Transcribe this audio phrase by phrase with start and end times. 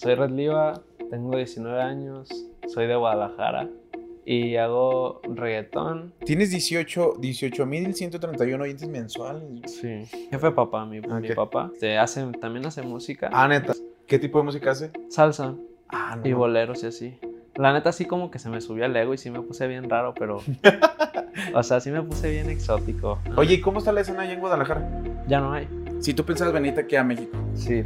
[0.00, 0.80] soy Red Liva,
[1.10, 2.28] tengo 19 años,
[2.66, 3.68] soy de Guadalajara
[4.24, 6.14] y hago reggaetón.
[6.24, 9.70] Tienes 18 18.131 oyentes mensuales.
[9.70, 10.04] Sí.
[10.30, 11.70] Jefe papá, mi, mi papá.
[11.78, 13.28] Te hace, también hace música.
[13.30, 13.74] Ah, neta.
[14.06, 14.90] ¿Qué tipo de música hace?
[15.10, 15.54] Salsa
[15.90, 16.26] Ah, no.
[16.26, 17.18] y boleros y así.
[17.56, 19.90] La neta sí como que se me subió el ego y sí me puse bien
[19.90, 20.40] raro, pero...
[21.54, 23.18] o sea, sí me puse bien exótico.
[23.36, 25.02] Oye, ¿y cómo está la escena allá en Guadalajara?
[25.28, 25.68] Ya no hay.
[25.98, 27.36] Si tú pensabas venirte aquí a México.
[27.54, 27.82] Sí.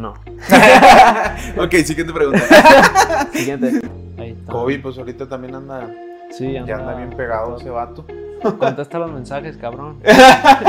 [0.00, 0.14] No.
[1.62, 2.40] ok, siguiente pregunta.
[3.34, 3.82] Siguiente.
[4.18, 4.50] Ahí está.
[4.50, 5.90] Kobe, pues ahorita también anda,
[6.30, 8.06] Sí, ya anda bien pegado ese vato.
[8.58, 10.00] Contesta los mensajes, cabrón.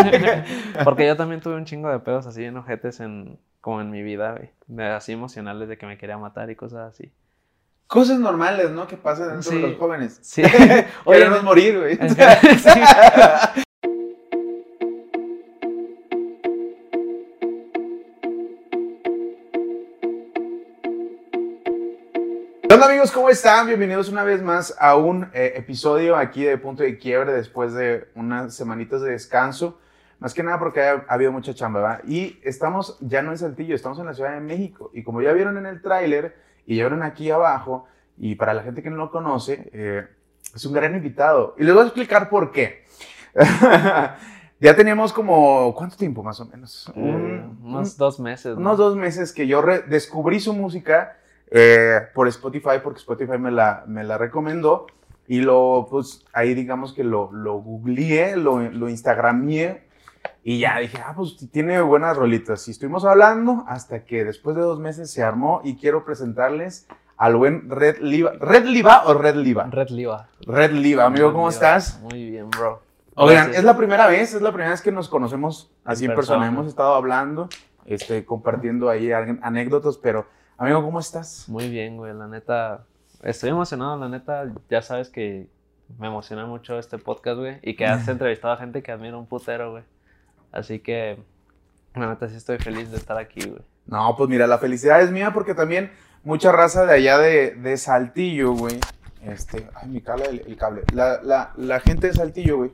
[0.83, 4.03] Porque yo también tuve un chingo de pedos así en ojetes en, como en mi
[4.03, 4.35] vida,
[4.67, 4.89] güey.
[4.89, 7.13] Así emocionales de que me quería matar y cosas así.
[7.87, 8.85] Cosas normales, ¿no?
[8.87, 9.61] Que pasan dentro Sí.
[9.61, 10.19] de los jóvenes.
[10.21, 10.41] Sí.
[11.05, 11.95] Queremos morir, güey.
[11.95, 13.61] sí.
[22.83, 23.67] Hola amigos, ¿cómo están?
[23.67, 28.07] Bienvenidos una vez más a un eh, episodio aquí de Punto de Quiebre después de
[28.15, 29.79] unas semanitas de descanso.
[30.17, 32.01] Más que nada porque ha, ha habido mucha chamba, ¿va?
[32.07, 34.89] Y estamos ya no en Saltillo, estamos en la Ciudad de México.
[34.95, 37.85] Y como ya vieron en el tráiler y ya vieron aquí abajo,
[38.17, 40.07] y para la gente que no lo conoce, eh,
[40.55, 41.53] es un gran invitado.
[41.59, 42.83] Y les voy a explicar por qué.
[44.59, 46.91] ya teníamos como, ¿cuánto tiempo más o menos?
[46.95, 48.55] Eh, Un- unos dos meses.
[48.55, 48.61] ¿no?
[48.61, 51.17] unos dos meses que yo descubrí su música
[51.51, 54.87] eh, por Spotify, porque Spotify me la, me la recomendó.
[55.27, 59.83] Y lo, pues, ahí digamos que lo, lo googleé, lo, lo instagramié.
[60.43, 62.67] Y ya dije, ah, pues tiene buenas rolitas.
[62.67, 67.35] Y estuvimos hablando hasta que después de dos meses se armó y quiero presentarles al
[67.35, 68.31] buen Red Liva.
[68.39, 69.67] ¿Red Liva o Red Liva?
[69.69, 70.27] Red Liva.
[70.47, 71.75] Red Liva, amigo, ¿cómo Red Liva.
[71.77, 71.99] estás?
[72.01, 72.81] Muy bien, bro.
[73.13, 73.57] Oigan, Gracias.
[73.57, 76.39] es la primera vez, es la primera vez que nos conocemos así en persona.
[76.39, 76.47] persona.
[76.47, 77.49] Hemos estado hablando,
[77.85, 80.25] este, compartiendo ahí anécdotas, pero
[80.61, 81.49] amigo, ¿cómo estás?
[81.49, 82.13] Muy bien, güey.
[82.13, 82.83] La neta,
[83.23, 83.97] estoy emocionado.
[83.97, 85.47] La neta, ya sabes que
[85.97, 87.57] me emociona mucho este podcast, güey.
[87.63, 89.83] Y que has entrevistado a gente que admiro un putero, güey.
[90.51, 91.17] Así que,
[91.95, 93.61] la neta, sí estoy feliz de estar aquí, güey.
[93.87, 95.91] No, pues mira, la felicidad es mía porque también
[96.23, 98.79] mucha raza de allá de, de Saltillo, güey.
[99.23, 100.83] Este, ay, mi cable, el, el cable.
[100.93, 102.71] La, la, la gente de Saltillo, güey.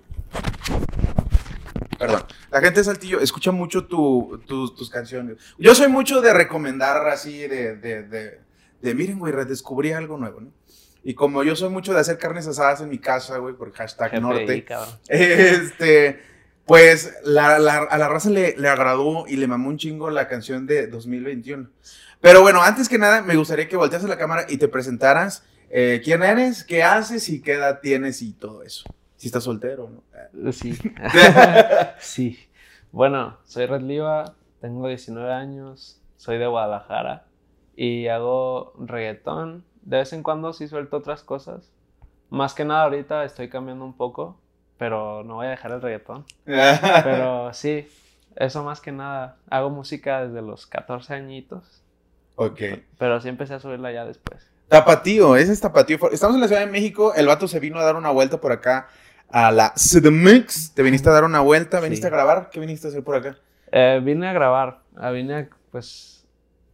[1.97, 2.23] Perdón.
[2.51, 5.37] La gente de Saltillo escucha mucho tu- tu- tus canciones.
[5.57, 8.39] Yo soy mucho de recomendar así, de, de, de,
[8.81, 10.51] de, miren, güey, redescubrí algo nuevo, ¿no?
[11.03, 14.11] Y como yo soy mucho de hacer carnes asadas en mi casa, güey, por hashtag
[14.11, 14.65] GPI, norte.
[15.07, 16.19] Este,
[16.65, 20.27] pues la, la- a la raza le, le agradó y le mamó un chingo la
[20.27, 21.69] canción de 2021.
[22.19, 25.43] Pero bueno, antes que nada, me gustaría que volteas a la cámara y te presentaras
[25.69, 28.83] eh, quién eres, qué haces y qué edad tienes y todo eso.
[29.17, 30.51] Si estás soltero, ¿no?
[30.51, 30.78] Sí.
[32.00, 32.39] sí.
[32.91, 37.25] Bueno, soy Red Liva, tengo 19 años, soy de Guadalajara
[37.75, 39.66] y hago reggaetón.
[39.81, 41.72] De vez en cuando sí suelto otras cosas.
[42.29, 44.39] Más que nada ahorita estoy cambiando un poco,
[44.77, 46.25] pero no voy a dejar el reggaetón.
[46.45, 47.88] Pero sí,
[48.35, 49.38] eso más que nada.
[49.50, 51.83] Hago música desde los 14 añitos,
[52.35, 52.59] ok.
[52.97, 54.45] pero sí empecé a subirla ya después.
[54.67, 55.97] Tapatío, ese es Tapatío.
[56.11, 57.13] Estamos en la Ciudad de México.
[57.16, 58.89] El vato se vino a dar una vuelta por acá
[59.29, 60.73] a la CDMX.
[60.73, 62.07] Te viniste a dar una vuelta, viniste Sí.
[62.07, 62.49] a grabar.
[62.51, 63.38] ¿Qué viniste a hacer por acá?
[63.71, 66.25] Eh, vine a grabar, ah, vine a, pues,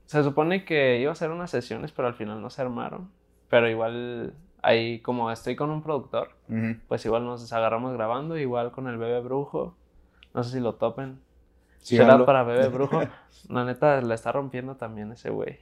[0.06, 3.09] se supone que iba a hacer unas sesiones, pero al final no se armaron.
[3.50, 6.78] Pero igual, ahí como estoy con un productor, Ujú.
[6.88, 9.75] pues igual nos agarramos grabando, igual con el bebé brujo.
[10.34, 11.20] No sé si lo topen.
[11.80, 12.14] Síganlo.
[12.14, 13.02] Será para bebé brujo.
[13.50, 15.59] La neta, la está rompiendo también ese güey.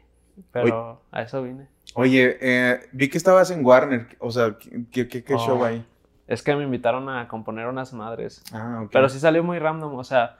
[0.51, 1.67] Pero a eso vine.
[1.93, 4.07] Oye, eh, vi que estabas en Warner.
[4.19, 4.55] O sea,
[4.91, 5.39] ¿qué, qué, qué Oh.
[5.39, 5.85] show hay?
[6.27, 8.43] Es que me invitaron a componer unas madres.
[8.53, 8.91] Ah, ok.
[8.91, 10.37] Pero sí salió muy random, o sea,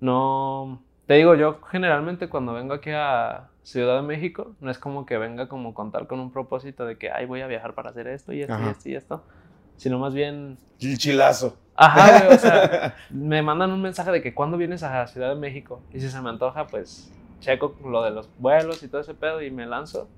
[0.00, 0.82] no...
[1.06, 5.18] Te digo, yo generalmente cuando vengo aquí a Ciudad de México, no es como que
[5.18, 8.32] venga como contar con un propósito de que, ay, voy a viajar para hacer esto
[8.32, 8.70] y esto y Ajá.
[8.70, 9.24] esto y esto,
[9.76, 11.58] sino más bien, El chilazo.
[11.76, 15.34] ajá, güey, o sea, me mandan un mensaje de que cuando vienes a Ciudad de
[15.34, 19.12] México y si se me antoja, pues checo lo de los vuelos y todo ese
[19.12, 20.08] pedo y me lanzo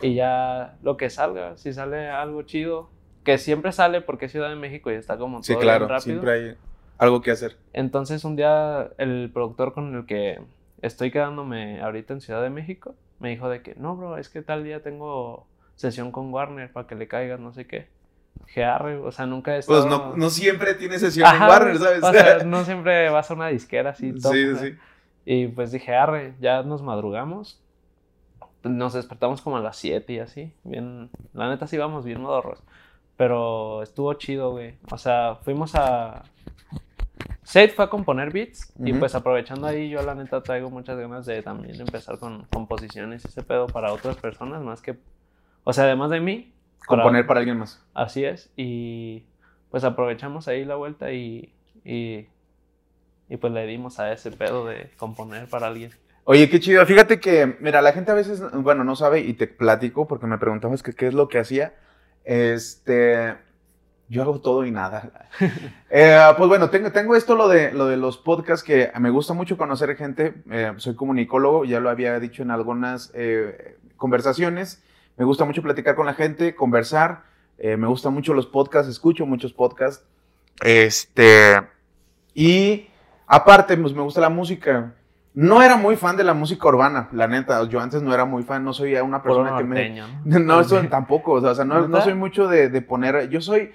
[0.00, 2.88] y ya lo que salga, si sale algo chido,
[3.24, 5.88] que siempre sale porque es Ciudad de México y está como sí, todo bien claro.
[5.88, 6.20] rápido.
[6.20, 6.56] Siempre hay
[6.98, 7.56] algo que hacer.
[7.72, 10.40] Entonces un día el productor con el que
[10.82, 14.42] estoy quedándome ahorita en Ciudad de México me dijo de que no, bro, es que
[14.42, 17.88] tal día tengo sesión con Warner para que le caigas, no sé qué.
[18.46, 19.86] Dije, arre, o sea, nunca estado...
[19.86, 22.02] Pues no, no siempre tiene sesión Ajá, en Warner, ¿sabes?
[22.02, 24.12] O sea, no siempre vas a una disquera así.
[24.12, 24.58] top, sí, ¿no?
[24.58, 24.74] sí.
[25.24, 27.60] Y pues dije, arre, ya nos madrugamos.
[28.62, 30.52] Nos despertamos como a las 7 y así.
[30.64, 32.62] Bien, la neta sí vamos bien modorros.
[33.16, 34.74] Pero estuvo chido, güey.
[34.90, 36.22] O sea, fuimos a...
[37.42, 41.26] Seth fue a componer beats y pues aprovechando ahí yo la neta traigo muchas ganas
[41.26, 44.96] de también empezar con composiciones y ese pedo para otras personas más que,
[45.62, 46.54] o sea, además de mí.
[46.88, 47.84] para- Componer para alguien más.
[47.92, 49.26] Así es y
[49.70, 51.52] pues aprovechamos ahí la vuelta y,
[51.84, 52.28] y,
[53.28, 55.90] y pues le dimos a ese pedo de componer para alguien.
[56.24, 56.84] Oye, qué chido.
[56.86, 60.38] Fíjate que, mira, la gente a veces, bueno, no sabe y te platico porque me
[60.38, 61.74] preguntabas que qué es lo que hacía.
[62.24, 63.34] Este,
[64.08, 65.28] yo hago todo y nada.
[65.96, 69.32] Eh, pues bueno, tengo, tengo esto, lo de, lo de los podcasts, que me gusta
[69.32, 70.34] mucho conocer gente.
[70.50, 74.82] Eh, soy comunicólogo, ya lo había dicho en algunas eh, conversaciones.
[75.16, 77.22] Me gusta mucho platicar con la gente, conversar.
[77.58, 80.04] Me gustan mucho los podcasts, escucho muchos podcasts.
[80.64, 81.62] Este,
[82.34, 82.88] y
[83.28, 84.94] aparte, pues me gusta la música.
[85.34, 87.62] No era muy fan de la música urbana, la neta.
[87.68, 89.74] Yo antes no era muy fan, no soy una Puro persona que me...
[89.74, 90.38] norteño, ¿no?
[90.38, 93.72] No, eso tampoco, o sea, no, no soy mucho de, de poner, yo soy,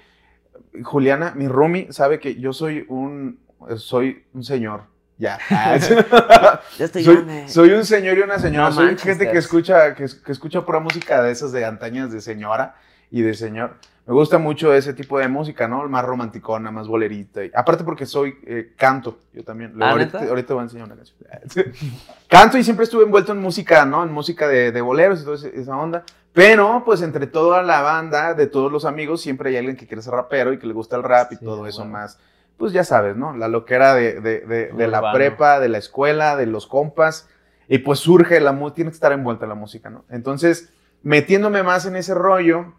[0.82, 3.40] Juliana, mi roomie, sabe que yo soy un,
[3.76, 4.84] soy un señor,
[5.18, 5.38] ya.
[5.50, 5.76] Ah,
[6.78, 7.48] Ya estoy soy, grande.
[7.48, 10.64] soy un señor y una señora, No soy manches, gente que escucha, que, que escucha
[10.64, 12.74] pura música de esas de antañas de señora
[13.10, 13.76] y de señor.
[14.10, 15.88] Me gusta mucho ese tipo de música, ¿no?
[15.88, 17.44] Más romanticona, más bolerita.
[17.44, 19.70] Y, aparte porque soy, eh, canto, yo también.
[19.70, 20.30] Luego ¿Ah, ahorita, neta?
[20.30, 21.72] ahorita voy a enseñar una canción.
[22.28, 24.02] canto y siempre estuve envuelto en música, ¿no?
[24.02, 26.02] En música de, de boleros y toda esa onda.
[26.32, 30.02] Pero, pues, entre toda la banda, de todos los amigos, siempre hay alguien que quiere
[30.02, 31.92] ser rapero y que le gusta el rap y Sí, todo eso bueno.
[31.92, 32.18] más.
[32.56, 33.36] Pues ya sabes, ¿no?
[33.36, 37.28] La loquera de, de, de, de la prepa, de la escuela, de los compas.
[37.68, 40.04] Y pues surge la música, tiene que estar envuelta la música, ¿no?
[40.10, 40.72] Entonces,
[41.04, 42.74] metiéndome más en ese rollo,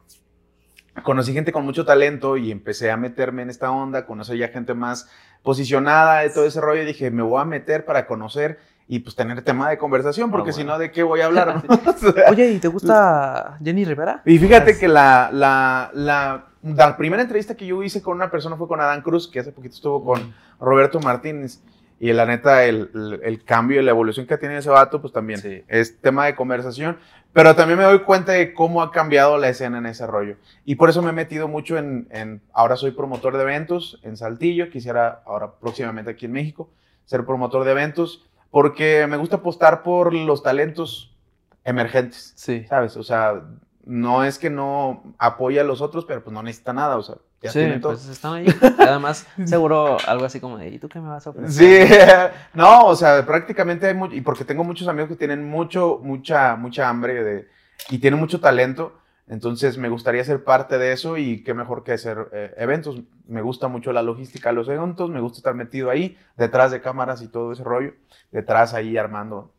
[1.04, 4.74] conocí gente con mucho talento y empecé a meterme en esta onda, conocí ya gente
[4.74, 5.10] más
[5.44, 9.16] posicionada de todo ese rollo y dije, me voy a meter para conocer y pues
[9.16, 11.64] tener tema de conversación, porque Ah, si no, ¿de qué voy a hablar?
[11.68, 11.76] no?
[11.92, 14.22] O sea, Oye, ¿y te gusta Jenny Rivera?
[14.26, 18.58] y fíjate que la, la, la, la primera entrevista que yo hice con una persona
[18.58, 21.62] fue con Adán Cruz, que hace poquito estuvo con Roberto Martínez.
[22.04, 25.14] Y la neta, el, el, el cambio y la evolución que tenido ese vato, pues
[25.14, 25.64] también Sí.
[25.68, 26.98] es tema de conversación.
[27.32, 30.36] Pero también me doy cuenta de cómo ha cambiado la escena en ese rollo.
[30.66, 34.18] Y por eso me he metido mucho en, en ahora soy promotor de eventos en
[34.18, 34.72] Saltillo.
[34.72, 36.72] Quisiera ahora próximamente aquí en México
[37.06, 41.16] ser promotor de eventos porque me gusta apostar por los talentos
[41.64, 42.34] emergentes.
[42.36, 42.66] Sí.
[42.68, 42.98] ¿Sabes?
[42.98, 43.44] O sea,
[43.86, 47.16] no es que no apoye a los otros, pero pues no necesita nada, o sea,
[47.42, 47.94] ya sí, tienen todo.
[47.94, 48.46] pues están ahí.
[48.80, 51.52] Además, seguro algo así como de, ¿y tú qué me vas a ofrecer?
[51.52, 51.96] Sí,
[52.54, 56.56] no, o sea, prácticamente hay mucho, y porque tengo muchos amigos que tienen mucho, mucha,
[56.56, 57.48] mucha hambre de,
[57.90, 58.94] y tienen mucho talento,
[59.28, 63.02] entonces me gustaría ser parte de eso y qué mejor que hacer eh, eventos.
[63.28, 66.82] Me gusta mucho la logística de los eventos, me gusta estar metido ahí, detrás de
[66.82, 67.94] cámaras y todo ese rollo,
[68.32, 69.54] detrás ahí armando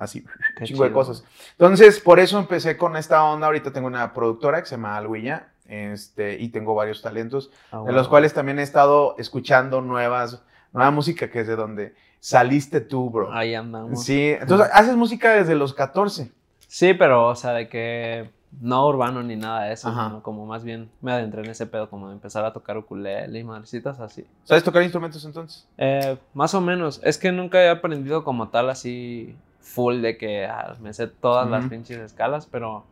[0.00, 0.24] así,
[0.56, 1.24] Qué chingo de cosas.
[1.52, 3.46] Entonces, por eso empecé con esta onda.
[3.46, 7.82] Ahorita tengo una productora que se llama Alhuilla, este, y tengo varios talentos, Ah, de
[7.84, 7.98] bueno.
[7.98, 13.08] los cuales también he estado escuchando nuevas, nueva música, que es de donde saliste tú,
[13.10, 13.32] bro.
[13.32, 14.04] Ahí andamos.
[14.04, 16.30] Sí, entonces haces música desde los 14.
[16.66, 18.30] Sí, pero, o sea, de que
[18.60, 21.88] no urbano ni nada de eso, sino como más bien me adentré en ese pedo,
[21.88, 24.26] como de empezar a tocar ukulele y madrecitas así.
[24.42, 25.68] ¿Sabes tocar instrumentos entonces?
[25.78, 27.00] Eh, más o menos.
[27.04, 31.48] Es que nunca he aprendido como tal así full de que ah, me sé todas
[31.48, 31.70] las Ujú.
[31.70, 32.84] pinches escalas, pero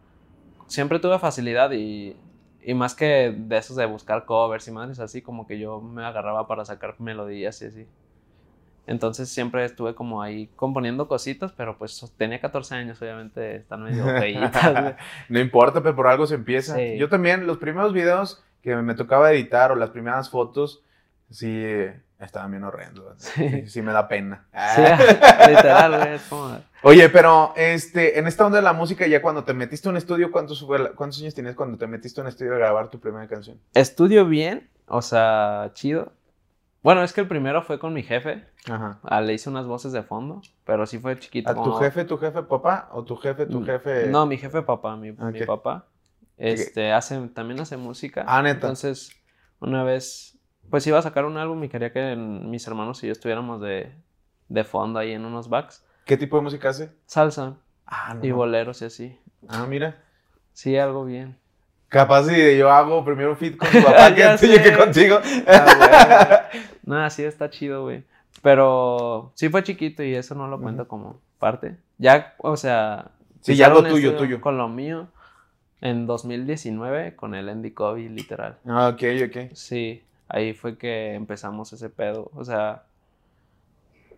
[0.68, 2.16] siempre tuve facilidad y,
[2.68, 6.04] y más que de esos de buscar covers y madres así, como que yo me
[6.04, 7.86] agarraba para sacar melodías y así.
[8.86, 14.04] Entonces siempre estuve como ahí componiendo cositas, pero pues tenía 14 años, obviamente están medio
[14.04, 14.94] feitas, güey.
[15.30, 16.76] No importa, pero por algo se empieza.
[16.76, 16.98] Sí.
[16.98, 20.84] Yo también, los primeros videos que me tocaba editar o las primeras fotos,
[21.30, 21.64] sí,
[22.18, 23.14] estaban bien horrendos.
[23.22, 23.48] Sí.
[23.48, 24.46] Sí, sí me da pena.
[24.74, 24.82] Sí,
[25.50, 26.14] literal, güey.
[26.14, 26.58] Es como...
[26.82, 29.96] Oye, pero este, en esta onda de la música, ya cuando te metiste a un
[29.96, 33.26] estudio, ¿cuántos, ¿cuántos años tenías cuando te metiste a un estudio a grabar tu primera
[33.28, 33.58] canción?
[33.74, 36.12] Estudio bien, o sea, chido.
[36.82, 38.44] Bueno, es que el primero fue con mi jefe.
[38.70, 39.00] Ajá.
[39.02, 41.50] Ah, le hice unas voces de fondo, pero sí fue chiquito.
[41.50, 42.88] ¿A tu como- jefe, tu jefe papá?
[42.92, 44.06] ¿O tu jefe, tu Mm, jefe?
[44.06, 45.86] No, mi jefe papá, mi, mi papá.
[46.36, 48.24] Este, hace, también hace música.
[48.28, 48.54] Ah, neta.
[48.60, 49.10] Entonces,
[49.58, 50.37] una vez,
[50.70, 53.92] pues iba a sacar un álbum y quería que mis hermanos y yo estuviéramos de,
[54.48, 55.84] de fondo ahí en unos backs.
[56.04, 56.90] ¿Qué tipo de música hace?
[57.06, 57.54] Salsa
[57.86, 58.24] Ah, no.
[58.24, 59.18] y boleros y así.
[59.48, 59.96] Ah, mira.
[60.52, 61.36] Sí, algo bien.
[61.88, 65.18] Capaz si yo hago primero un fit con tu papá que, que contigo.
[65.46, 66.62] Ah, güey.
[66.84, 68.04] Nada, sí está chido, güey.
[68.42, 71.76] Pero sí fue chiquito y eso no lo cuento como parte.
[71.98, 73.10] Ya, o sea.
[73.40, 74.40] Sí, ya lo tuyo, tuyo.
[74.40, 75.08] Con lo mío.
[75.80, 78.58] En 2019 con el Andy Kobe, literal.
[78.66, 79.52] Ah, ok, ok.
[79.54, 82.30] Sí, ahí fue que empezamos ese pedo.
[82.34, 82.84] O sea,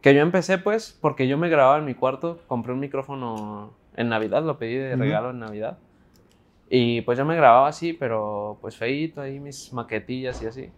[0.00, 4.08] que yo empecé pues porque yo me grababa en mi cuarto, compré un micrófono en
[4.08, 5.78] Navidad, lo pedí de regalo en Navidad.
[6.70, 10.70] Y pues yo me grababa así, pero pues feíto ahí mis maquetillas y así.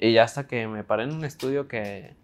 [0.00, 2.14] Y ya hasta que me paré en un estudio que,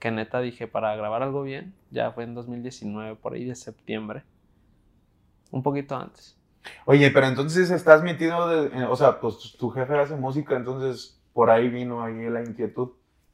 [0.00, 4.24] que neta dije para grabar algo bien, ya fue en 2019, por ahí de septiembre.
[5.50, 6.36] Un poquito antes.
[6.84, 11.20] Oye, pero entonces estás metido, de- eh, o sea, pues tu jefe hace música, entonces
[11.36, 12.92] por ahí vino ahí la inquietud.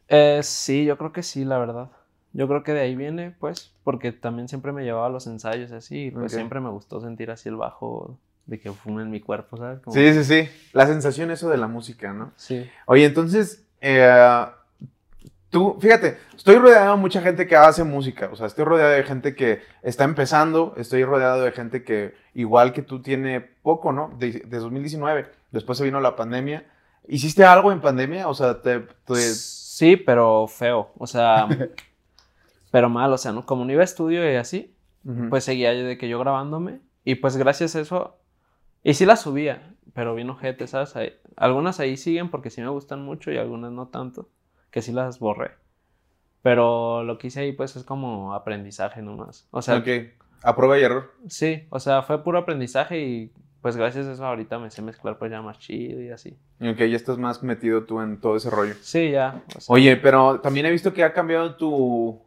[0.09, 1.89] Eh, sí, yo creo que sí, la verdad.
[2.33, 5.71] Yo creo que de ahí viene, pues, porque también siempre me llevaba a los ensayos
[5.71, 9.11] y así, y pues siempre me gustó sentir así el bajo de que fume en
[9.11, 9.79] mi cuerpo, ¿sabes?
[9.79, 10.49] Como- Sí, sí, sí.
[10.73, 12.33] La sensación eso de la música, ¿no?
[12.35, 12.69] Sí.
[12.87, 14.45] Oye, entonces, eh,
[15.51, 19.05] tú, fíjate, estoy rodeado de mucha gente que hace música, o sea, estoy rodeado de
[19.05, 24.11] gente que está empezando, estoy rodeado de gente que, igual que tú, tiene poco, ¿no?
[24.19, 26.67] De, de 2019, después se vino la pandemia.
[27.09, 28.29] ¿Hiciste algo en pandemia?
[28.29, 28.81] O sea, te...
[28.81, 29.35] te-
[29.73, 31.49] Sí, pero feo, o sea,
[32.71, 33.45] pero mal, o sea, ¿no?
[33.47, 34.77] Como no iba a estudio y así,
[35.31, 38.17] pues seguía yo de que yo grabándome y pues gracias a eso,
[38.85, 40.95] y sí las subía, pero bien ojete, ¿sabes?
[40.95, 44.29] Ahí- algunas ahí siguen porque sí me gustan mucho y algunas no tanto,
[44.71, 45.53] que sí las borré.
[46.43, 49.49] Pero lo que hice ahí pues es como aprendizaje nomás.
[49.51, 49.89] O sea, ok,
[50.43, 51.13] a prueba y error.
[51.29, 53.33] sí, o sea, fue puro aprendizaje y
[53.63, 56.37] pues gracias a eso ahorita me sé mezclar pues ya más chido y así.
[56.61, 58.75] Ok, ya estás más metido tú en todo ese rollo.
[58.83, 59.43] Sí, ya.
[59.57, 62.21] o sea, Oye, pero también he visto que ha cambiado tu,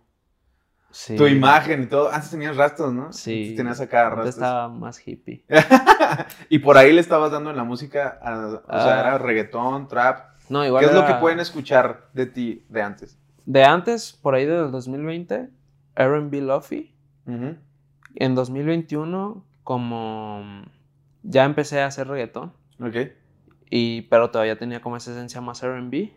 [0.92, 1.15] sí.
[1.18, 2.12] tu imagen y todo.
[2.12, 3.12] Antes tenías rastros, ¿no?
[3.13, 3.42] Sí.
[3.44, 4.36] Antes tenías acá Antes rastros.
[4.36, 5.44] estaba más hippie.
[6.50, 9.00] y por ahí le estabas dando en la música, a- o sea, Ah.
[9.01, 10.36] era reggaetón, trap.
[10.50, 13.18] No, igual ¿Qué es lo que pueden escuchar de ti de antes?
[13.46, 15.50] De antes, por ahí del 2020,
[15.96, 16.96] R&B Lofi.
[17.27, 17.56] Ujú.
[18.15, 20.63] En 2021, como
[21.27, 22.96] ya empecé a hacer reggaetón, Ok.
[23.70, 26.13] y, pero todavía tenía como esa esencia más R&B.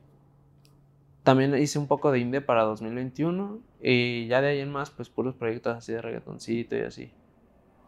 [1.23, 5.11] También hice un poco de indie para 2021 y ya de ahí en más, pues
[5.11, 7.13] puros proyectos así de reggaetoncito y así.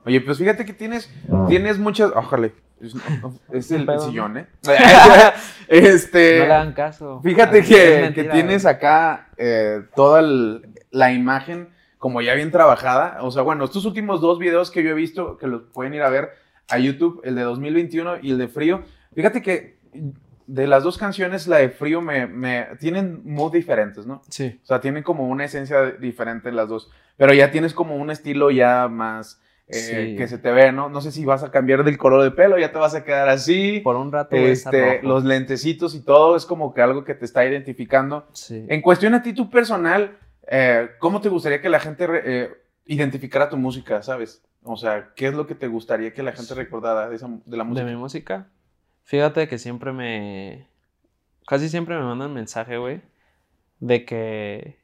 [0.05, 1.11] Oye, pues fíjate que tienes,
[1.49, 2.13] tienes muchas.
[2.15, 2.51] Ojalá.
[2.81, 2.95] Es,
[3.53, 4.47] es el, sillón, ¿eh?
[5.69, 6.39] este.
[6.41, 7.21] no le hagan caso.
[7.23, 13.19] Fíjate que, que tienes acá eh, toda el- la imagen como ya bien trabajada.
[13.23, 16.03] O sea, bueno, estos últimos dos videos que yo he visto, que los pueden ir
[16.03, 16.31] a ver
[16.71, 18.83] a YouTube, el de 2021 y el de Frío.
[19.15, 19.79] Fíjate que
[20.47, 24.23] de las dos canciones, la de Frío me, me tienen mood diferentes, ¿no?
[24.29, 24.59] Sí.
[24.63, 26.91] O sea, tienen como una esencia diferente las dos.
[27.17, 29.75] Pero ya tienes como un estilo ya más eh,
[30.13, 30.17] Sí.
[30.17, 30.89] que se te ve, ¿no?
[30.89, 33.29] No sé si vas a cambiar del color de pelo, ya te vas a quedar
[33.29, 33.81] así.
[33.85, 37.45] Por un rato Este, los lentecitos y todo es como que algo que te está
[37.47, 38.27] identificando.
[38.33, 38.67] Sí.
[38.69, 42.51] En cuestión a ti, tu personal, eh, ¿cómo te gustaría que la gente eh,
[42.87, 44.43] identificara tu música, sabes?
[44.63, 47.57] O sea, ¿qué es lo que te gustaría que la gente recordara de, esa, de
[47.57, 47.87] la De música?
[47.87, 48.49] mi música.
[49.05, 50.69] Fíjate que siempre me.
[51.47, 53.01] Casi siempre me mandan mensaje, güey.
[53.79, 54.79] De que.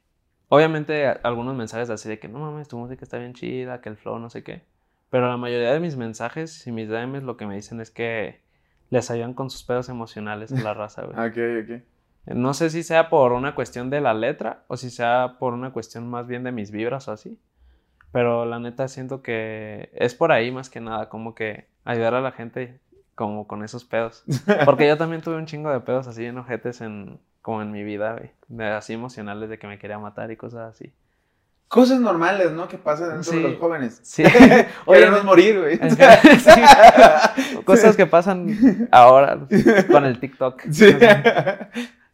[0.49, 3.89] Obviamente, a- algunos mensajes así de que no mames, tu música está bien chida, que
[3.89, 4.63] el flow, no sé qué.
[5.11, 8.41] Pero la mayoría de mis mensajes y mis DMs lo que me dicen es que
[8.91, 11.17] les ayudan con sus pedos emocionales a la raza, güey.
[11.29, 11.83] Ok, ok.
[12.37, 15.73] No sé si sea por una cuestión de la letra o si sea por una
[15.73, 17.39] cuestión más bien de mis vibras o así.
[18.17, 22.23] Pero la neta siento que es por ahí más que nada, como que ayudar a
[22.23, 22.81] la gente
[23.15, 24.25] como con esos pedos.
[24.65, 27.85] Porque yo también tuve un chingo de pedos así en ojetes en, como en mi
[27.85, 28.17] vida,
[28.49, 28.71] güey.
[28.71, 30.95] Así emocionales de que me quería matar y cosas así.
[31.69, 32.69] Cosas normales, ¿no?
[32.69, 33.37] Que pasan dentro Sí.
[33.37, 34.01] de los jóvenes.
[34.03, 34.23] Sí.
[34.87, 35.77] Queremos morir, güey.
[35.77, 36.61] sí.
[37.67, 39.41] Cosas que pasan ahora
[39.93, 40.63] con el TikTok.
[40.71, 40.97] Sí.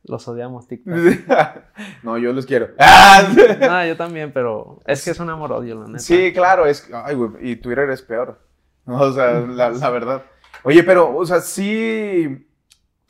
[0.04, 0.94] Los odiamos, TikTok.
[2.02, 2.68] No, yo los quiero.
[3.60, 5.98] No, yo también, pero es que es un amor-odio, la neta.
[6.00, 6.88] Sí, claro, es.
[6.92, 8.40] Ay, güey, y Twitter es peor.
[8.86, 10.22] O sea, la, la verdad.
[10.64, 12.48] Oye, pero, o sea, sí.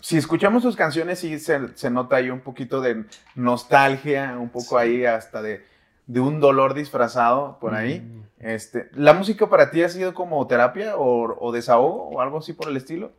[0.01, 3.05] Si escuchamos tus canciones, sí se, se nota ahí un poquito de
[3.37, 5.65] nostalgia, un poco ahí hasta de,
[6.07, 8.01] de un dolor disfrazado por ahí.
[8.01, 8.23] Mm.
[8.41, 12.53] Este, ¿La música para ti ha sido como terapia o, o desahogo o algo así
[12.53, 13.13] por el estilo?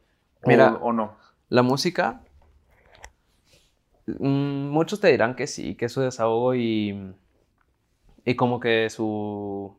[0.44, 0.77] ¿O- Mira.
[0.82, 1.15] ¿O no?
[1.50, 2.22] La música,
[4.05, 7.13] muchos te dirán que sí, que es su desahogo y,
[8.25, 9.77] y como que su...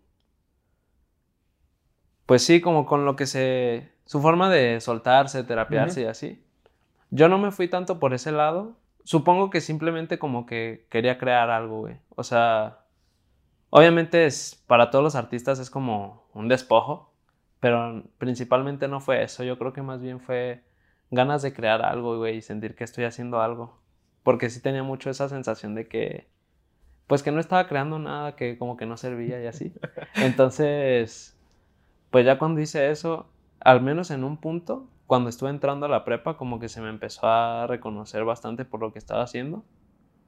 [2.26, 3.92] Pues sí, como con lo que se...
[4.06, 6.44] Su forma de soltarse, terapiarse y así.
[7.10, 8.76] Yo no me fui tanto por ese lado.
[9.02, 11.96] Supongo que simplemente como que quería crear algo, güey.
[12.16, 12.80] O sea,
[13.70, 17.12] obviamente es, para todos los artistas es como un despojo,
[17.60, 19.44] pero principalmente no fue eso.
[19.44, 20.64] Yo creo que más bien fue
[21.10, 23.83] ganas de crear algo, güey, y sentir que estoy haciendo algo.
[24.24, 26.26] Porque sí tenía mucho esa sensación de que,
[27.06, 29.72] pues que no estaba creando nada, que como que no servía y así.
[30.16, 31.38] Entonces,
[32.10, 33.28] pues ya cuando hice eso,
[33.60, 36.88] al menos en un punto, cuando estuve entrando a la prepa, como que se me
[36.88, 39.64] empezó a reconocer bastante por lo que estaba haciendo.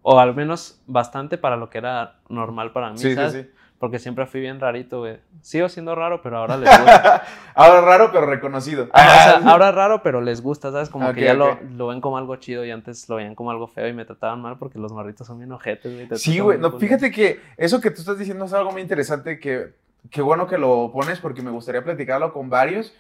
[0.03, 3.51] O al menos bastante para lo que era normal para mí, Sí, sí.
[3.79, 5.19] Porque siempre fui bien rarito, güey.
[5.43, 7.25] Sigo siendo raro, pero ahora les gusta.
[7.55, 8.89] ahora raro, pero reconocido.
[8.93, 10.89] Ajá, o sea, ahora raro, pero les gusta, ¿sabes?
[10.89, 11.39] Como Ok, que ya ok.
[11.39, 14.07] lo, lo ven como algo chido y antes lo veían como algo feo y me
[14.07, 16.09] trataban mal porque los morritos son bien ojetes, güey.
[16.19, 16.59] Sí, güey.
[16.59, 19.75] No, fíjate que eso que tú estás diciendo es algo muy interesante que,
[20.11, 22.95] qué bueno que lo pones porque me gustaría platicarlo con varios.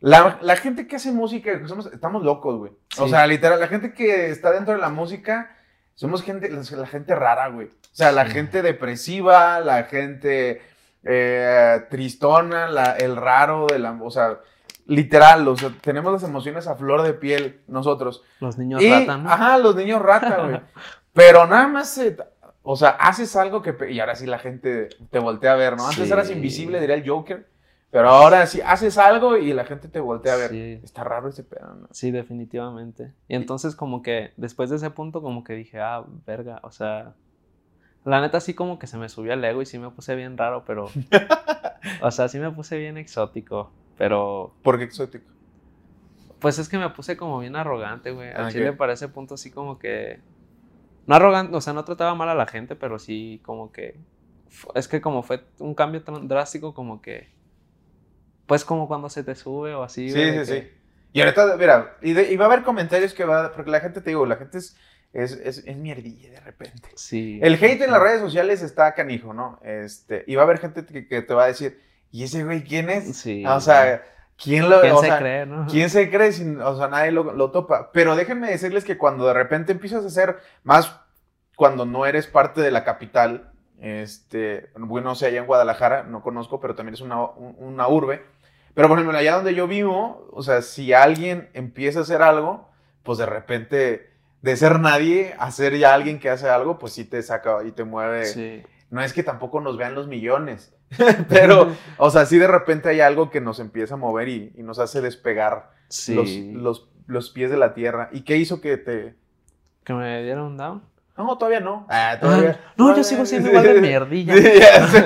[0.00, 2.72] La, la gente que hace música, somos- estamos locos, güey.
[2.98, 3.10] O Sí.
[3.10, 5.56] sea, literal, la gente que está dentro de la música,
[5.96, 7.66] somos gente, la, la gente rara, güey.
[7.66, 8.32] O sea, la Sí.
[8.32, 10.62] gente depresiva, la gente
[11.08, 13.92] eh, tristona, la- el raro de la...
[14.02, 14.38] O sea,
[14.86, 18.22] literal, o sea, tenemos las emociones a flor de piel nosotros.
[18.40, 19.30] Los niños Y, rata, ¿no?
[19.30, 20.60] Ajá, los niños rata, güey.
[21.12, 22.00] Pero nada más,
[22.62, 23.74] o sea, haces algo que...
[23.90, 25.86] Y ahora sí la gente te voltea a ver, ¿no?
[25.86, 26.12] Antes Sí.
[26.12, 27.46] eras invisible, diría el Joker.
[27.96, 30.50] Pero ahora sí haces algo y la gente te voltea a ver.
[30.50, 30.80] Sí.
[30.84, 31.88] Está raro ese pedo, ¿no?
[31.92, 33.14] Sí, definitivamente.
[33.26, 37.14] Y entonces como que después de ese punto como que dije, ah, verga, o sea,
[38.04, 40.36] la neta sí como que se me subió el ego y sí me puse bien
[40.36, 40.90] raro, pero,
[42.02, 45.24] o sea, sí me puse bien exótico, pero Porque exótico.
[46.38, 48.28] pues es que me puse como bien arrogante, güey.
[48.30, 48.76] Al Ah, chile ok.
[48.76, 50.20] para ese punto sí como que,
[51.06, 53.98] no arrogante, o sea, no trataba mal a la gente, pero sí como que,
[54.74, 57.34] es que como fue un cambio tan drástico como que,
[58.46, 60.70] pues como cuando se te sube o así, Sí, sí, sí.
[61.12, 63.52] Y ahorita, mira, y, de- y va a haber comentarios que va...
[63.52, 64.76] Porque la gente, te digo, la gente es,
[65.12, 66.90] es, es, es mierdilla de repente.
[66.94, 67.40] Sí.
[67.42, 69.58] El hate en las redes sociales está canijo, ¿no?
[69.62, 72.62] Este, y va a haber gente que, que te va a decir, ¿y ese güey
[72.64, 73.16] quién es?
[73.16, 73.46] Sí.
[73.46, 74.02] O sea,
[74.36, 75.66] ¿quién lo ¿Quién o se sea, cree, no?
[75.70, 76.32] ¿Quién se cree?
[76.32, 77.90] Sin, o sea, nadie lo, lo topa.
[77.92, 81.00] Pero déjenme decirles que cuando de repente empiezas a hacer más,
[81.56, 86.22] cuando no eres parte de la capital, este, bueno, no sé, allá en Guadalajara, no
[86.22, 88.22] conozco, pero también es una, un- una urbe.
[88.76, 92.68] Pero por ejemplo, allá donde yo vivo, o sea, si alguien empieza a hacer algo,
[93.02, 94.10] pues de repente,
[94.42, 97.72] de ser nadie a ser ya alguien que hace algo, pues sí te saca y
[97.72, 98.26] te mueve.
[98.26, 98.62] Sí.
[98.90, 100.74] No es que tampoco nos vean los millones,
[101.30, 104.62] pero, o sea, sí de repente hay algo que nos empieza a mover y, y
[104.62, 106.14] nos hace despegar Sí.
[106.14, 106.28] los,
[106.62, 108.10] los, los pies de la tierra.
[108.12, 109.14] ¿Y qué hizo que te...?
[109.84, 110.82] Que me dieron un down.
[111.16, 111.86] No, todavía no.
[111.88, 112.60] Ah, todavía.
[112.76, 114.34] no, yo sigo siendo igual de mierdilla.
[114.88, 114.98] Sí.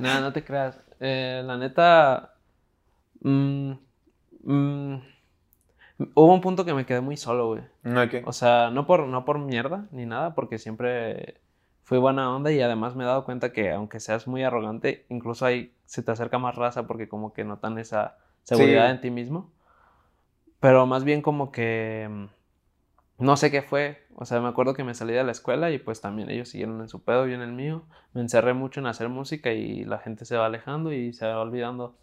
[0.00, 0.80] No, no te creas.
[0.98, 2.31] Eh, la neta.
[3.22, 3.72] Mm,
[4.44, 4.94] mm,
[6.14, 7.62] hubo un punto que me quedé muy solo, güey.
[7.84, 8.26] Ok.
[8.26, 11.40] O sea, no por, no por mierda ni nada, porque siempre
[11.82, 15.44] fui buena onda y además me he dado cuenta que aunque seas muy arrogante, incluso
[15.46, 18.90] ahí se te acerca más raza porque como que notan esa seguridad Sí.
[18.92, 19.50] en ti mismo.
[20.60, 22.26] Pero más bien como que mm,
[23.24, 24.06] no sé qué fue.
[24.14, 26.80] O sea, me acuerdo que me salí de la escuela y pues también ellos siguieron
[26.80, 27.82] en su pedo, yo en el mío.
[28.12, 31.40] Me encerré mucho en hacer música y la gente se va alejando y se va
[31.40, 31.96] olvidando.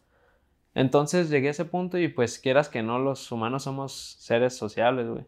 [0.76, 5.08] Entonces llegué a ese punto y pues quieras que no, los humanos somos seres sociables,
[5.08, 5.26] güey.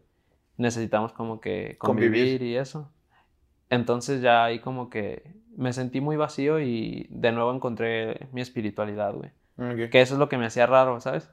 [0.56, 2.42] Necesitamos como que convivir, Convivir.
[2.42, 2.90] y eso.
[3.70, 9.14] Entonces ya ahí como que me sentí muy vacío y de nuevo encontré mi espiritualidad,
[9.14, 9.30] güey.
[9.58, 9.90] Ok.
[9.90, 11.30] Que eso es lo que me hacía raro, ¿sabes?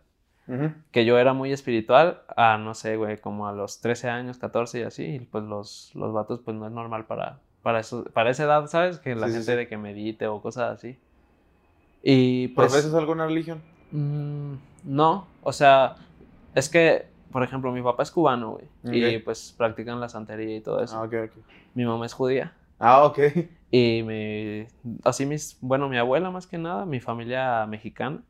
[0.47, 0.71] Ujú.
[0.91, 4.79] que yo era muy espiritual a, no sé, güey, como a los 13 años, 14
[4.79, 8.31] y así, y pues los, los vatos pues no es normal para, para, eso, para
[8.31, 8.97] esa edad, ¿sabes?
[8.97, 9.55] Que la sí, gente sí.
[9.57, 10.97] de que medite o cosas así.
[12.01, 12.71] Y pues...
[12.71, 13.61] ¿Profesas alguna religión?
[13.91, 14.53] Mm,
[14.85, 15.95] no, o sea,
[16.55, 20.61] es que, por ejemplo, mi papá es cubano, güey, y pues practican la santería y
[20.61, 20.97] todo eso.
[20.97, 21.31] Ah, ok, ok.
[21.75, 22.53] Mi mamá es judía.
[22.79, 23.19] Ah, ok.
[23.71, 24.65] Y mi,
[25.03, 28.23] así mis, bueno, mi abuela más que nada, mi familia mexicana.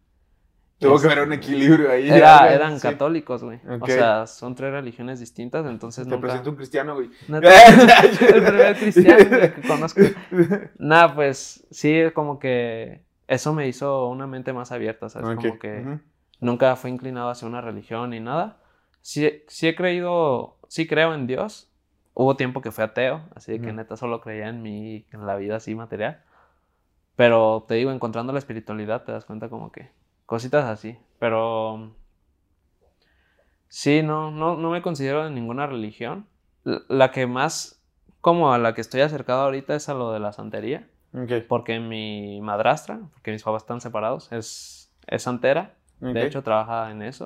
[0.80, 2.08] Tuvo Es- que haber un equilibrio ahí.
[2.10, 2.18] Era-
[2.48, 2.82] ya, eran sí.
[2.88, 3.60] católicos, güey.
[3.82, 6.22] O sea, son tres religiones distintas, entonces Te nunca...
[6.28, 7.10] presento un cristiano, güey.
[7.28, 7.50] Neta,
[8.04, 10.02] el primer cristiano que conozco.
[10.80, 15.30] Nada, pues sí, como que eso me hizo una mente más abierta, ¿sabes?
[15.36, 15.86] Como que
[16.40, 18.58] nunca fui inclinado hacia una religión ni nada.
[19.02, 21.72] Sí, sí he creído, sí creo en Dios.
[22.16, 23.78] Hubo tiempo que fui ateo, así de que Ujú.
[23.78, 26.24] neta solo creía en mí, en la vida así material.
[27.16, 29.92] Pero te digo, encontrando la espiritualidad te das cuenta como que
[30.26, 30.98] cositas así.
[31.20, 31.96] Pero
[33.68, 36.28] sí, no, no, no me considero de ninguna religión.
[36.64, 37.80] La que más,
[38.22, 40.90] como a la que estoy acercado ahorita es a lo de la santería.
[41.14, 41.32] Ok.
[41.48, 45.76] Porque mi madrastra, porque mis papás están separados, es, es santera.
[46.02, 46.14] ok.
[46.14, 47.26] De hecho, trabaja en eso.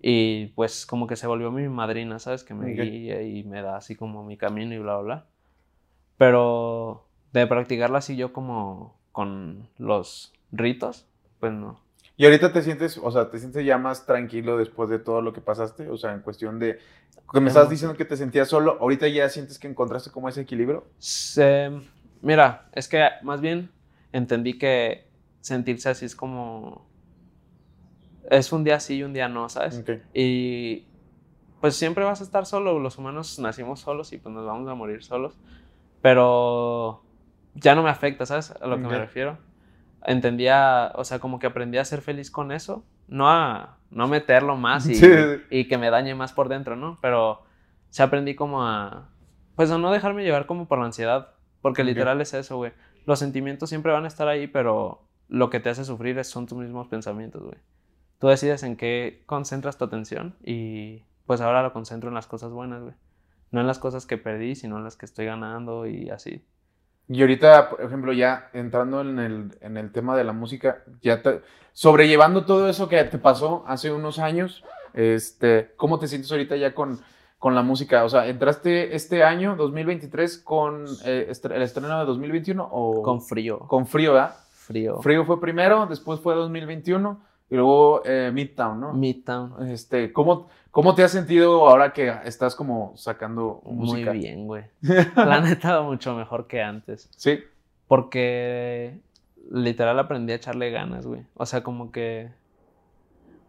[0.00, 2.44] Y pues como que se volvió mi madrina, ¿sabes?
[2.44, 2.78] Que me Ok.
[2.78, 5.26] guía y me da así como mi camino y bla, bla, bla.
[6.18, 11.06] Pero de practicarla así yo como con los ritos,
[11.40, 11.80] pues no.
[12.16, 15.32] ¿Y ahorita te sientes, o sea, te sientes ya más tranquilo después de todo lo
[15.32, 15.88] que pasaste?
[15.88, 16.78] O sea, en cuestión de...
[17.32, 20.42] Que me estás diciendo que te sentías solo, ¿ahorita ya sientes que encontraste como ese
[20.42, 20.84] equilibrio?
[20.98, 21.70] Se-
[22.22, 23.70] mira, es que más bien
[24.12, 25.08] entendí que
[25.40, 26.90] sentirse así es como...
[28.30, 29.84] Es un día sí y un día no, ¿sabes?
[30.14, 30.86] Y
[31.60, 32.78] pues siempre vas a estar solo.
[32.78, 35.36] Los humanos nacimos solos y pues nos vamos a morir solos.
[36.00, 37.02] Pero
[37.54, 38.52] ya no me afecta, ¿sabes?
[38.60, 39.38] A lo que me refiero.
[40.04, 44.56] Entendía, o sea, como que aprendí a ser feliz con eso, no a no meterlo
[44.56, 45.08] más y, Sí,
[45.50, 46.98] y que me dañe más por dentro, ¿no?
[47.00, 47.42] Pero
[47.90, 49.08] sí aprendí como a,
[49.54, 51.28] pues a no dejarme llevar como por la ansiedad,
[51.62, 52.72] porque literal es eso, güey.
[53.06, 56.46] Los sentimientos siempre van a estar ahí, pero lo que te hace sufrir es- son
[56.46, 57.56] tus mismos pensamientos, güey.
[58.18, 62.50] Tú decides en qué concentras tu atención y pues ahora lo concentro en las cosas
[62.52, 62.94] buenas, güey.
[63.50, 66.44] No en las cosas que perdí, sino en las que estoy ganando y así.
[67.08, 71.20] Y ahorita, por ejemplo, ya entrando en el, en el tema de la música, ya
[71.22, 76.56] te- sobrellevando todo eso que te pasó hace unos años, este, ¿cómo te sientes ahorita
[76.56, 77.00] ya con,
[77.42, 78.04] con la música?
[78.04, 83.20] O sea, ¿entraste este año, 2023, con eh, estre- el estreno de 2021 o Con
[83.20, 83.58] frío.
[83.66, 84.36] con frío, ¿verdad?
[84.52, 85.02] frío.
[85.02, 88.92] Frío fue primero, después fue 2021 y luego eh, Midtown, ¿no?
[88.92, 89.68] Midtown.
[89.68, 94.12] Este, ¿cómo, ¿Cómo te has sentido ahora que estás como sacando música?
[94.12, 94.62] Muy bien, güey.
[95.16, 97.10] La neta, mucho mejor que antes.
[97.16, 97.40] Sí.
[97.88, 99.00] Porque
[99.50, 101.22] literal aprendí a echarle ganas, güey.
[101.34, 102.30] O sea, como que.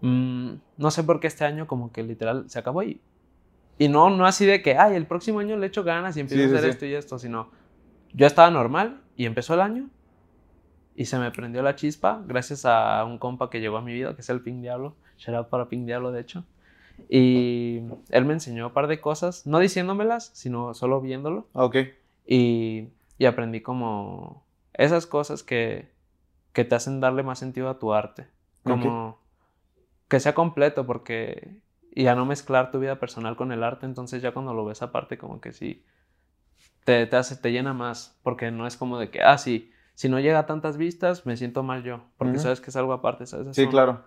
[0.01, 2.99] mm, no sé por qué este año, como que literal se acabó y.
[3.77, 6.43] Y no, no así de que, ay, el próximo año le echo ganas y empiezo
[6.47, 6.69] Sí, a hacer sí.
[6.69, 7.49] esto y esto, sino.
[8.13, 9.89] Yo estaba normal y empezó el año
[10.95, 14.13] y se me prendió la chispa gracias a un compa que llegó a mi vida,
[14.15, 14.95] que es el Pink Diablo.
[15.27, 16.43] Out para Pink Diablo, de hecho.
[17.09, 21.47] Y él me enseñó un par de cosas, no diciéndomelas, sino solo viéndolo.
[21.53, 21.77] Ok.
[22.27, 25.89] Y, y aprendí como esas cosas que,
[26.51, 28.27] que te hacen darle más sentido a tu arte.
[28.63, 29.17] Como
[30.07, 31.57] que sea completo, porque.
[31.95, 34.81] Y a no mezclar tu vida personal con el arte, entonces ya cuando lo ves
[34.81, 35.85] aparte, como que sí.
[36.83, 40.09] Te, te hace, te llena más, porque no es como de que, ah, sí, si
[40.09, 43.25] no llega a tantas vistas, me siento mal yo, porque sabes que es algo aparte,
[43.25, 43.55] ¿sabes?
[43.55, 44.03] Sí, claro.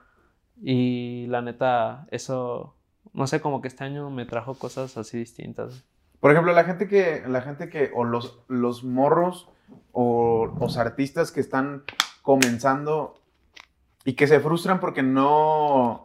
[0.60, 2.76] Y la neta, eso,
[3.12, 5.84] no sé, como que este año me trajo cosas así distintas.
[6.20, 9.48] Por ejemplo, la gente que, la gente que, o los, los morros,
[9.92, 11.84] o los artistas que están
[12.22, 13.20] comenzando
[14.04, 16.04] y que se frustran porque no...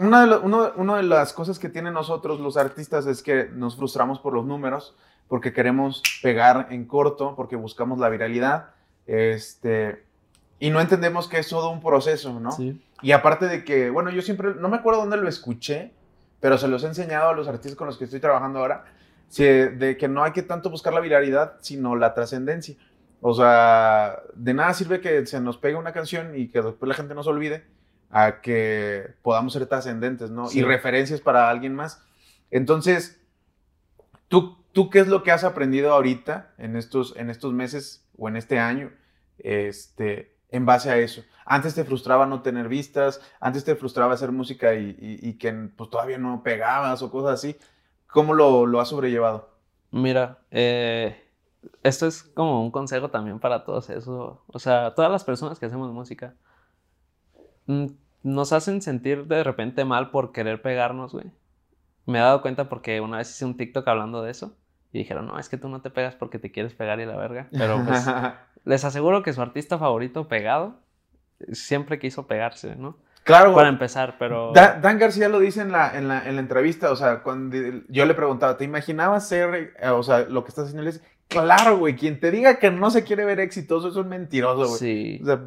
[0.00, 3.48] Una de, lo- uno- una de las cosas que tienen nosotros los artistas es que
[3.52, 4.96] nos frustramos por los números,
[5.28, 8.70] porque queremos pegar en corto, porque buscamos la viralidad,
[9.06, 10.04] este,
[10.58, 12.50] y no entendemos que es todo un proceso, ¿no?
[12.52, 12.80] Sí.
[13.02, 15.92] Y aparte de que, bueno, yo siempre, no me acuerdo dónde lo escuché,
[16.40, 18.84] pero se los he enseñado a los artistas con los que estoy trabajando ahora,
[19.36, 22.74] de que no hay que tanto buscar la viralidad, sino la trascendencia.
[23.20, 26.94] O sea, de nada sirve que se nos pegue una canción y que después la
[26.94, 27.64] gente nos olvide
[28.10, 30.46] a que podamos ser trascendentes, ¿no?
[30.48, 30.60] Sí.
[30.60, 32.02] Y referencias para alguien más.
[32.50, 33.20] Entonces,
[34.28, 38.28] ¿tú, ¿tú qué es lo que has aprendido ahorita en estos, en estos meses o
[38.28, 38.90] en este año
[39.38, 41.22] este, en base a eso?
[41.44, 45.52] Antes te frustraba no tener vistas, antes te frustraba hacer música y, y- y que
[45.52, 47.56] pues, todavía no pegabas o cosas así.
[48.06, 49.50] ¿Cómo lo, lo has sobrellevado?
[49.90, 51.24] Mira, eh,
[51.82, 54.42] esto es como un consejo también para todos eso.
[54.46, 56.34] O sea, todas las personas que hacemos música
[58.22, 61.26] nos hacen sentir de repente mal por querer pegarnos, güey.
[62.06, 64.56] Me he dado cuenta porque una vez hice un TikTok hablando de eso
[64.92, 67.16] y dijeron, no, es que tú no te pegas porque te quieres pegar y la
[67.16, 67.48] verga.
[67.52, 68.06] Pero pues
[68.64, 70.80] les aseguro que su artista favorito pegado
[71.52, 72.96] siempre quiso pegarse, ¿no?
[73.24, 74.52] claro, Para empezar, pero...
[74.54, 77.56] Da- Dan García lo dice en la, en la, en la entrevista, o sea, cuando
[77.88, 80.82] yo le preguntaba, ¿te imaginabas ser, eh, o sea, lo que estás haciendo?
[80.82, 84.08] Le dice, claro, güey, quien te diga que no se quiere ver exitoso es un
[84.08, 84.78] mentiroso, güey.
[84.78, 85.20] Sí.
[85.22, 85.40] O sea,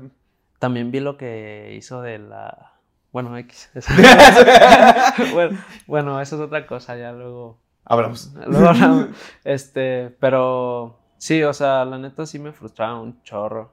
[0.62, 2.74] También vi lo que hizo de la.
[3.12, 3.72] Bueno, X.
[5.34, 7.58] bueno, bueno, eso es otra cosa, ya luego.
[7.84, 8.32] hablamos.
[8.46, 9.08] Luego hablamos.
[9.44, 13.72] Este, pero sí, o sea, la neta sí me frustraba un chorro.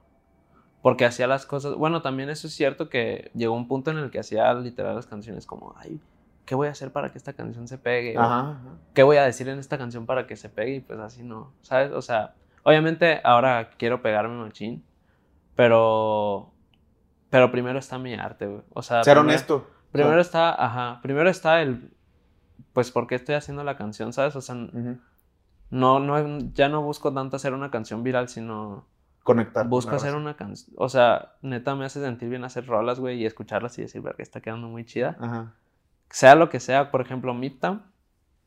[0.81, 1.75] Porque hacía las cosas.
[1.75, 5.05] Bueno, también eso es cierto que llegó un punto en el que hacía literal las
[5.05, 6.01] canciones como, ay,
[6.45, 8.17] ¿qué voy a hacer para que esta canción se pegue?
[8.17, 8.77] Ajá, ajá.
[8.95, 10.77] ¿Qué voy a decir en esta canción para que se pegue?
[10.77, 11.91] Y pues así no, ¿sabes?
[11.91, 14.83] O sea, obviamente ahora quiero pegarme machín,
[15.53, 16.51] pero.
[17.29, 18.61] Pero primero está mi arte, güey.
[18.73, 19.67] O sea, Ser primero- honesto.
[19.91, 21.91] Primero está, ajá, primero está el,
[22.73, 24.35] pues, ¿por qué estoy haciendo la canción, sabes?
[24.35, 24.53] O sea,
[25.71, 28.85] no, no, ya no busco tanto hacer una canción viral, sino
[29.23, 29.63] Conectar.
[29.63, 33.19] con busco hacer una canción, o sea, neta me hace sentir bien hacer rolas, güey,
[33.21, 35.17] y escucharlas y decir, verga, está quedando muy chida.
[35.19, 35.53] Ajá.
[36.11, 37.83] Sea lo que sea, por ejemplo, Midtown,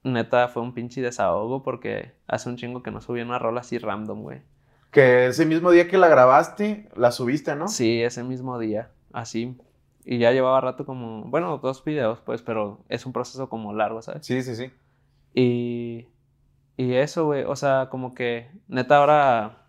[0.05, 3.79] neta fue un pinche desahogo porque hace un chingo que no subí una rola así
[3.79, 4.43] random, güey.
[4.93, 7.67] Que ese mismo día que la grabaste, la subiste, ¿no?
[7.67, 9.59] Sí, ese mismo día, así.
[10.05, 14.03] Y ya llevaba rato como, bueno, dos videos, pues, pero es un proceso como largo,
[14.03, 14.27] ¿sabes?
[14.27, 14.71] Sí, sí, sí.
[15.35, 16.09] Y,
[16.77, 19.67] y eso, güey, o sea, como que neta ahora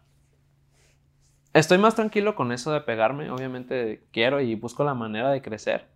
[1.54, 5.88] estoy más tranquilo con eso de pegarme, obviamente quiero y busco la manera de crecer,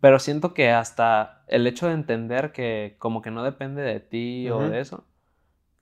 [0.00, 4.50] pero siento que hasta el hecho de entender que como que no depende de ti
[4.50, 5.04] o de eso,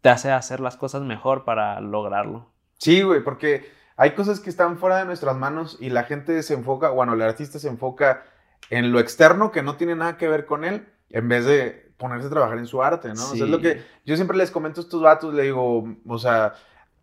[0.01, 2.53] te hace hacer las cosas mejor para lograrlo.
[2.79, 6.55] Sí, güey, porque hay cosas que están fuera de nuestras manos y la gente se
[6.55, 8.25] enfoca, bueno, el artista se enfoca
[8.71, 12.29] en lo externo que no tiene nada que ver con él, en vez de ponerse
[12.29, 13.25] a trabajar en su arte, ¿no?
[13.25, 16.19] O sea, es lo que yo siempre les comento a estos vatos, le digo, o
[16.19, 16.55] sea,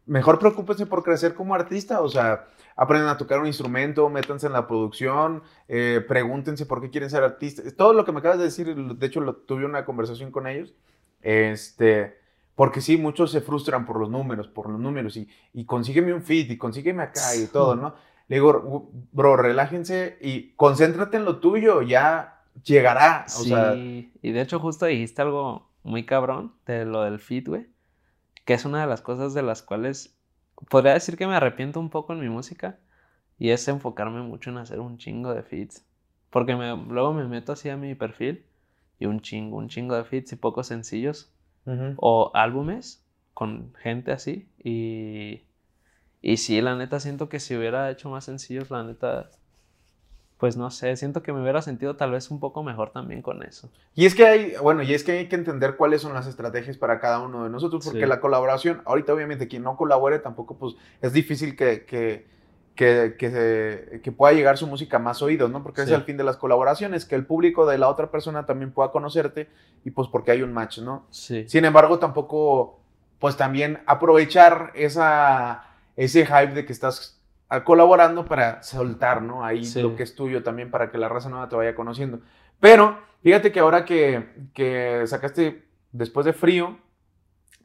[0.06, 4.54] mejor preocúpense por crecer como artista, o sea, aprendan a tocar un instrumento, métanse en
[4.54, 7.74] la producción, eh, pregúntense por qué quieren ser artistas.
[7.76, 10.74] Todo lo que me acabas de decir, de hecho, lo, tuve una conversación con ellos,
[11.22, 12.18] este,
[12.56, 16.22] porque sí, muchos se frustran por los números, por los números, y, y consígueme un
[16.22, 17.96] fit, y consígueme acá, y todo, ¿no?
[18.28, 23.26] Le digo, bro, relájense y concéntrate en lo tuyo, ya llegará.
[23.28, 27.68] O sí, y de hecho justo dijiste algo muy cabrón de lo del fit, güey,
[28.46, 30.18] que es una de las cosas de las cuales
[30.70, 32.80] podría decir que me arrepiento un poco en mi música,
[33.38, 35.86] y es enfocarme mucho en hacer un chingo de fits.
[36.30, 38.46] Porque me, luego me meto así a mi perfil
[38.98, 41.35] y un chingo, un chingo de fits y pocos sencillos
[41.98, 44.48] o álbumes con gente así.
[44.64, 45.44] Y,
[46.22, 49.30] y sí, la neta, siento que si hubiera hecho más sencillos, la neta,
[50.38, 53.44] pues no sé, siento que me hubiera sentido tal vez un poco mejor también con
[53.44, 53.72] eso.
[53.94, 56.78] Y es que hay, bueno, y es que hay que entender cuáles son las estrategias
[56.78, 60.76] para cada uno de nosotros, porque la colaboración, ahorita obviamente quien no colabore tampoco, pues
[61.02, 62.35] es difícil que, que
[62.76, 65.64] que, que, que, pueda llegar su música más oídos, ¿no?
[65.64, 68.72] Porque es el fin de las colaboraciones, que el público de la otra persona también
[68.72, 69.48] pueda conocerte
[69.86, 71.06] y pues porque hay un match, ¿no?
[71.10, 71.46] Sí.
[71.48, 72.80] Sin embargo, tampoco,
[73.20, 75.64] pues también aprovechar esa,
[75.96, 77.22] ese hype de que estás
[77.64, 79.46] colaborando para soltar, ¿no?
[79.46, 82.20] Ahí lo que es tuyo también para que la raza nueva te vaya conociendo.
[82.60, 86.78] Pero fíjate que ahora que, que sacaste después de frío,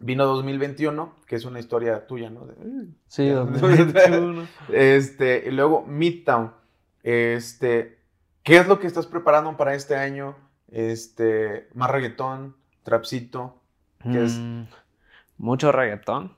[0.00, 2.46] Vino 2021, que es una historia tuya, ¿no?
[3.06, 4.46] sí, 2021.
[4.72, 6.52] Este, y luego Midtown.
[7.02, 7.98] Este,
[8.42, 10.36] ¿qué es lo que estás preparando para este año?
[10.68, 13.60] Este, más reggaetón, trapcito.
[14.02, 14.38] ¿qué es?
[14.38, 14.62] Mm,
[15.38, 16.36] mucho reggaetón.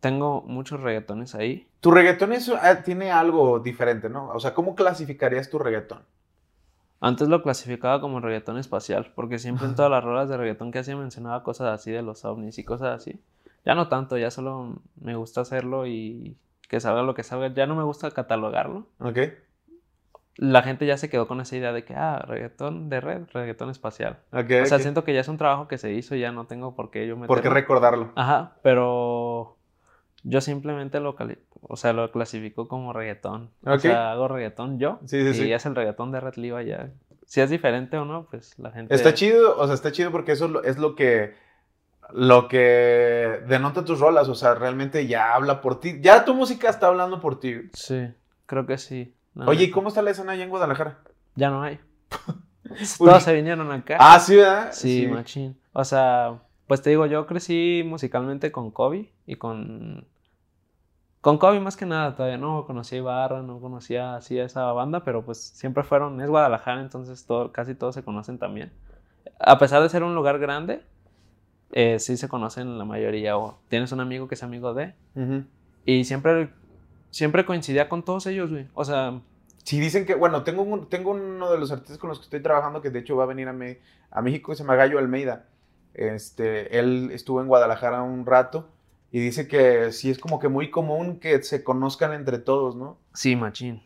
[0.00, 1.68] Tengo muchos reggaetones ahí.
[1.80, 4.28] Tu reggaetón ah, tiene algo diferente, ¿no?
[4.28, 6.02] O sea, ¿cómo clasificarías tu reggaetón?
[7.00, 10.78] Antes lo clasificaba como reggaetón espacial, porque siempre en todas las rolas de reggaetón que
[10.78, 13.20] hacía mencionaba cosas así de los ovnis y cosas así.
[13.64, 16.36] Ya no tanto, ya solo me gusta hacerlo y
[16.68, 17.48] que salga lo que salga.
[17.52, 18.86] Ya no me gusta catalogarlo.
[19.00, 19.18] Ok.
[20.36, 23.70] La gente ya se quedó con esa idea de que, ah, reggaetón de red, reggaetón
[23.70, 24.18] espacial.
[24.32, 26.46] Okay, o sea, siento que ya es un trabajo que se hizo y ya no
[26.46, 27.28] tengo por qué yo meterlo.
[27.28, 28.12] ¿Por qué recordarlo?
[28.16, 29.55] Ajá, pero
[30.28, 31.16] yo simplemente lo,
[31.62, 33.50] o sea, lo clasifico como reggaetón.
[33.64, 34.98] O sea, hago reggaetón yo.
[35.06, 36.90] Sí, sí, y es el reggaetón de Red Liva ya.
[37.26, 38.92] Si es diferente o no, pues la gente...
[38.92, 41.34] Está chido, o sea, está chido porque eso es lo que...
[42.12, 45.98] Lo que denota tus rolas, o sea, realmente ya habla por ti.
[46.00, 47.68] Ya tu música está hablando por ti.
[47.72, 48.08] Sí,
[48.46, 49.12] creo que sí.
[49.44, 50.98] Oye, ¿y cómo está la escena allá en Guadalajara?
[51.34, 51.80] Ya no hay.
[52.98, 53.96] Todos se vinieron acá.
[53.98, 54.72] Ah, sí, ¿verdad?
[54.72, 55.58] Sí, sí, machín.
[55.72, 60.06] O sea, pues te digo, yo crecí musicalmente con Kobe y con
[61.26, 65.02] con Kobe más que nada, todavía no conocía Ibarra, no conocía así a esa banda,
[65.02, 68.70] pero pues siempre fueron, es Guadalajara, entonces todo, casi todos se conocen también.
[69.40, 70.84] A pesar de ser un lugar grande,
[71.72, 74.94] eh, sí se conocen la mayoría, o tienes un amigo que es amigo de,
[75.84, 76.50] y siempre,
[77.10, 78.68] siempre coincidía con todos ellos, güey.
[78.74, 79.20] O sea...
[79.64, 82.82] Si dicen que, bueno, tengo, tengo uno de los artistas con los que estoy trabajando
[82.82, 83.54] que de hecho va a venir a,
[84.12, 85.46] a México, se llama Gallo Almeida.
[85.92, 88.68] Este, él estuvo en Guadalajara un rato
[89.10, 92.98] y dice que sí es como que muy común que se conozcan entre todos, ¿no?
[93.14, 93.82] Sí, machín.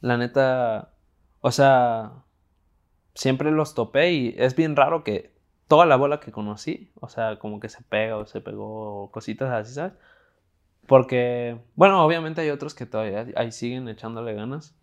[0.00, 0.94] La neta,
[1.40, 2.12] o sea,
[3.14, 5.32] siempre los topé y es bien raro que
[5.68, 9.50] toda la bola que conocí, o sea, como que se pega o se pegó cositas
[9.50, 9.92] así, ¿sabes?
[10.86, 14.74] Porque, bueno, obviamente hay otros que todavía ahí siguen echándole ganas,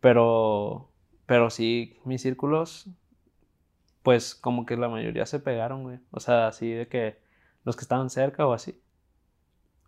[0.00, 0.90] pero,
[1.26, 2.88] pero sí, mis círculos,
[4.02, 6.00] pues como que la mayoría se pegaron, güey.
[6.10, 7.18] O sea, así de que
[7.64, 8.81] los que estaban cerca o así.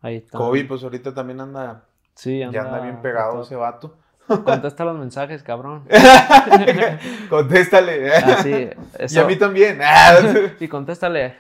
[0.05, 0.37] Ahí está.
[0.37, 1.87] Kobe, pues ahorita también anda.
[2.15, 2.55] Sí, anda.
[2.55, 3.97] Ya anda bien pegado ese vato.
[4.27, 5.85] Contesta los mensajes, cabrón.
[7.31, 8.15] contéstale.
[8.15, 8.69] Ah, sí,
[9.09, 9.81] Y a mí también.
[10.61, 11.37] y contéstale.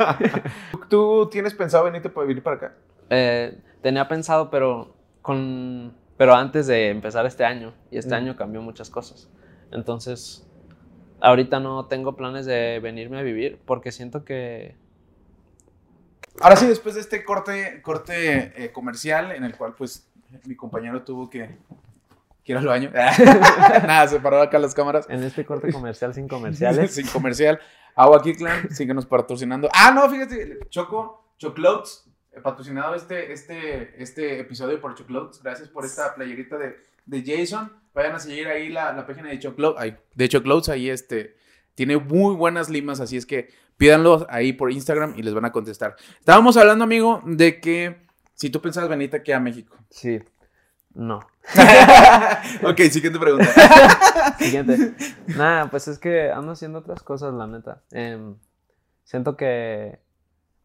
[0.90, 2.72] ¿Tú tienes pensado venirte para venir para acá?
[3.08, 7.72] Eh, tenía pensado, pero con pero antes de empezar este año.
[7.92, 8.18] Y este mm.
[8.18, 9.30] año cambió muchas cosas.
[9.70, 10.44] Entonces,
[11.20, 14.74] ahorita no tengo planes de venirme a vivir porque siento que
[16.40, 20.08] Ahora sí, después de este corte, corte eh, comercial en el cual pues
[20.44, 21.56] mi compañero tuvo que,
[22.44, 22.90] ir al baño.
[22.94, 25.06] Nada, se paró acá las cámaras.
[25.08, 26.94] En este corte comercial sin comerciales.
[26.94, 27.58] sin comercial.
[27.94, 29.68] Agua Clan, síguenos patrocinando.
[29.72, 32.04] Ah, no, fíjate, Choco, Choclotes,
[32.42, 35.42] patrocinado este, este, este episodio por Choclotes.
[35.42, 37.72] Gracias por esta playerita de, de Jason.
[37.94, 39.94] Vayan a seguir ahí la, la página de Choclotes.
[40.14, 41.36] De Choclotes, ahí este
[41.76, 45.52] tiene muy buenas limas, así es que pídanlo ahí por Instagram y les van a
[45.52, 45.96] contestar.
[46.18, 49.76] Estábamos hablando, amigo, de que Si tú pensabas venirte aquí a México.
[49.88, 50.20] Sí.
[50.94, 51.20] No.
[52.62, 53.46] ok, siguiente pregunta.
[54.38, 54.94] Siguiente.
[55.28, 57.82] Nada, pues es que ando haciendo otras cosas, la neta.
[57.90, 58.36] Em,
[59.04, 59.98] siento que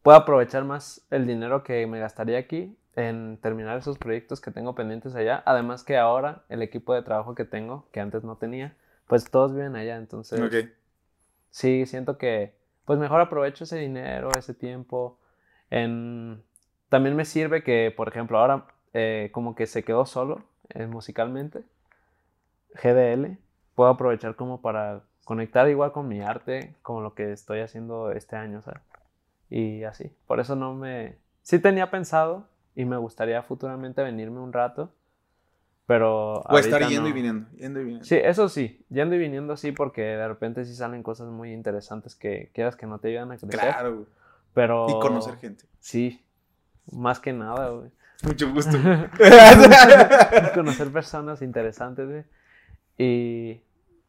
[0.01, 4.75] puedo aprovechar más el dinero que me gastaría aquí en terminar esos proyectos que tengo
[4.75, 5.41] pendientes allá.
[5.45, 8.75] Además que ahora el equipo de trabajo que tengo, que antes no tenía,
[9.07, 9.95] pues todos viven allá.
[9.97, 10.69] Entonces, Ok.
[11.51, 12.53] sí, siento que
[12.91, 15.17] pues mejor aprovecho ese dinero, ese tiempo.
[15.69, 21.63] También me sirve que, por ejemplo, ahora eh, como que se quedó solo eh, musicalmente,
[22.73, 23.37] GDL,
[23.75, 28.35] puedo aprovechar como para conectar igual con mi arte, con lo que estoy haciendo este
[28.35, 28.81] año, ¿sabes?
[29.49, 30.13] Y así.
[30.27, 31.17] Por eso no me...
[31.43, 34.91] Sí tenía pensado y me gustaría futuramente venirme un rato,
[35.91, 36.35] pero...
[36.47, 37.49] O estar yendo y viniendo.
[37.57, 38.05] Yendo y viniendo.
[38.05, 42.15] Sí, eso sí, yendo y viniendo sí, porque de repente sí salen cosas muy interesantes
[42.15, 43.59] que quieras que no te ayudan a crecer.
[43.59, 44.05] Claro, güey.
[44.53, 44.87] Pero.
[44.87, 45.65] Y conocer gente.
[45.81, 46.23] Sí,
[46.93, 47.91] más que nada, güey.
[48.23, 48.77] Mucho gusto.
[50.53, 52.23] conocer personas interesantes, güey.
[52.97, 53.61] Y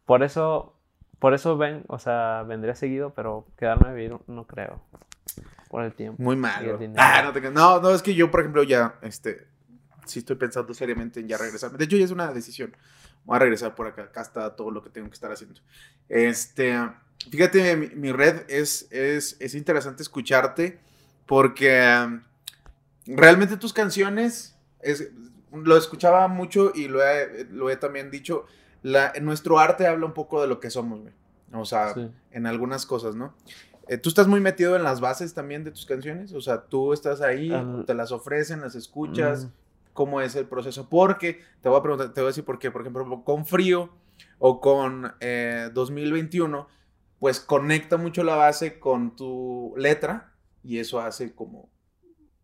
[0.06, 0.76] por eso,
[1.18, 4.80] por eso ven, o sea, vendría seguido, pero quedarme a vivir no creo.
[5.68, 6.22] Por el tiempo.
[6.22, 6.78] Muy malo.
[6.96, 9.48] Ah, no, te no, no, es que yo, por ejemplo, ya, este,
[10.06, 11.70] sí estoy pensando seriamente en ya regresar.
[11.72, 12.76] De hecho, ya es una decisión.
[13.24, 14.02] Voy a regresar por acá.
[14.02, 15.60] Acá está todo lo que tengo que estar haciendo.
[16.08, 16.76] Este,
[17.30, 20.78] fíjate, mi, mi red es, es, es interesante escucharte
[21.26, 22.20] porque um,
[23.06, 25.10] realmente tus canciones, es,
[25.52, 28.46] lo escuchaba mucho y lo he, lo he también dicho,
[28.82, 31.12] la, nuestro arte habla un poco de lo que somos, güey.
[31.52, 32.10] O sea, Sí.
[32.30, 33.34] en algunas cosas, ¿no?
[33.88, 36.32] Eh, ¿Tú estás muy metido en las bases también de tus canciones?
[36.32, 37.52] O sea, tú estás ahí,
[37.86, 39.44] te las ofrecen, las escuchas.
[39.44, 39.48] Mm,
[39.92, 40.88] ¿Cómo es el proceso?
[40.88, 42.70] Porque, te voy a preguntar, te voy a decir por qué.
[42.70, 43.90] Por ejemplo, con Frío
[44.38, 46.66] o con eh, 2021,
[47.18, 51.70] pues conecta mucho la base con tu letra y eso hace como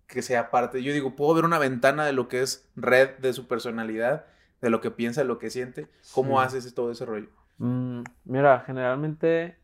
[0.07, 0.83] que sea parte.
[0.83, 4.25] Yo digo, puedo ver una ventana de lo que es red de su personalidad,
[4.61, 5.89] de lo que piensa, de lo que siente.
[6.15, 6.47] ¿Cómo Sí.
[6.59, 7.29] haces todo ese rollo?
[7.59, 9.59] mm, mira, generalmente.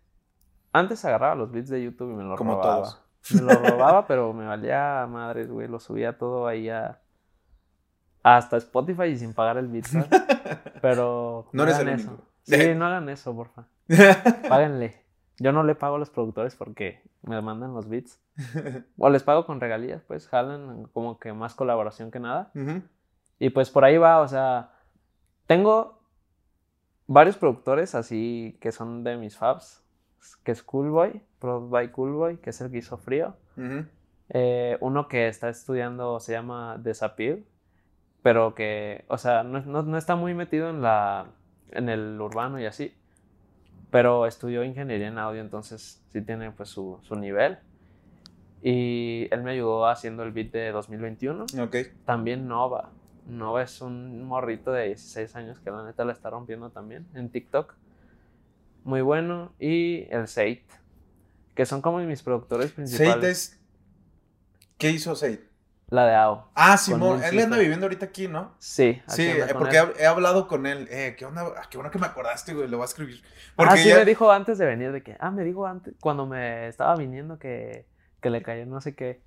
[0.72, 2.74] Antes agarraba los beats de YouTube y me los Como robaba.
[2.82, 3.00] todos.
[3.30, 3.54] Me los
[3.94, 5.68] robaba, pero me valía madres, güey.
[5.68, 7.00] Lo subía todo ahí a.
[8.24, 10.08] Hasta Spotify y sin pagar el beat, ¿sabes?
[10.82, 11.46] Pero.
[11.52, 12.08] No eres hagan el eso.
[12.08, 12.24] único.
[12.42, 13.66] Sí, no hagan eso, porfa.
[14.48, 15.04] Páguenle.
[15.38, 18.20] Yo no le pago a los productores porque me mandan los beats.
[18.98, 22.50] O les pago con regalías, pues jalan como que más colaboración que nada.
[22.54, 22.82] Ujú.
[23.38, 24.72] Y pues por ahí va, o sea,
[25.46, 26.00] tengo
[27.06, 29.82] varios productores así que son de mis faves,
[30.44, 33.36] que es Coolboy, Product by Coolboy, que es el que hizo frío.
[33.56, 33.84] Ujú.
[34.30, 37.38] Eh, uno que está estudiando se llama Desappear,
[38.24, 41.26] pero que, o sea, no, no- no está muy metido en la
[41.70, 42.94] en el urbano y así,
[43.90, 47.58] pero estudió ingeniería en audio, entonces sí tiene pues su, su nivel.
[48.62, 51.44] Y él me ayudó haciendo el beat de 2021.
[51.62, 51.76] Ok.
[52.06, 52.90] También Nova.
[53.28, 57.28] Nova es un morrito de 16 años que la neta la está rompiendo también en
[57.28, 57.74] TikTok.
[58.84, 59.52] Muy bueno.
[59.58, 60.62] Y el Seit,
[61.54, 63.38] que son como mis productores principales.
[63.52, 63.60] Es...
[64.78, 65.40] ¿Qué hizo Seid?
[65.88, 66.48] La de AO.
[66.54, 68.54] Ah, Simón, él anda viviendo ahorita aquí, ¿no?
[68.58, 69.92] Sí, Sí, aquí anda eh, porque él.
[69.98, 70.88] he, hablado con él.
[70.90, 71.44] Eh, ¿qué onda?
[71.56, 73.22] Ah, qué bueno que me acordaste, güey, lo voy a escribir.
[73.24, 75.94] Ah, Porque sí, ya- me dijo antes de venir de que, ah, me dijo antes,
[76.00, 77.86] cuando me estaba viniendo que,
[78.20, 79.20] que le cayó no sé qué.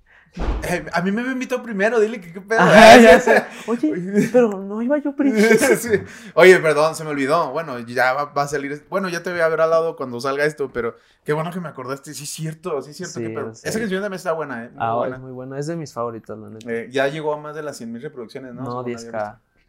[0.62, 2.60] Eh, a mí me había invitado primero, dile que qué pedo.
[2.60, 3.44] Ajá, ya sí, sé.
[3.66, 5.48] Oye, pero no iba yo primero.
[5.78, 5.90] sí.
[6.34, 7.50] Oye, perdón, se me olvidó.
[7.52, 8.84] Bueno, ya va, va a salir.
[8.90, 11.68] Bueno, ya te voy a haber hablado cuando salga esto, pero qué bueno que me
[11.68, 12.14] acordaste.
[12.14, 13.54] Sí, es cierto, sí, es cierto.
[13.54, 13.68] Sí, sí.
[13.68, 14.68] Esa canción también está buena, ¿eh?
[14.70, 15.16] Muy Ah, buena.
[15.16, 16.70] es muy bueno, es de mis favoritos, la neta.
[16.72, 18.60] Eh, ya llegó a más de las 100 mil reproducciones, ¿no?
[18.62, 19.02] no, Según había 10k.
[19.02, 19.18] visto.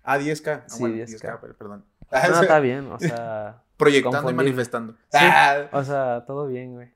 [0.03, 0.47] Ah, 10k.
[0.57, 1.37] Ah, Sí, bueno, 10K.
[1.41, 1.85] pero perdón.
[2.11, 4.93] No, está bien, o sea, Proyectando y manifestando.
[4.93, 5.17] Sí.
[5.21, 5.69] Ah.
[5.71, 6.91] o sea, todo bien, güey.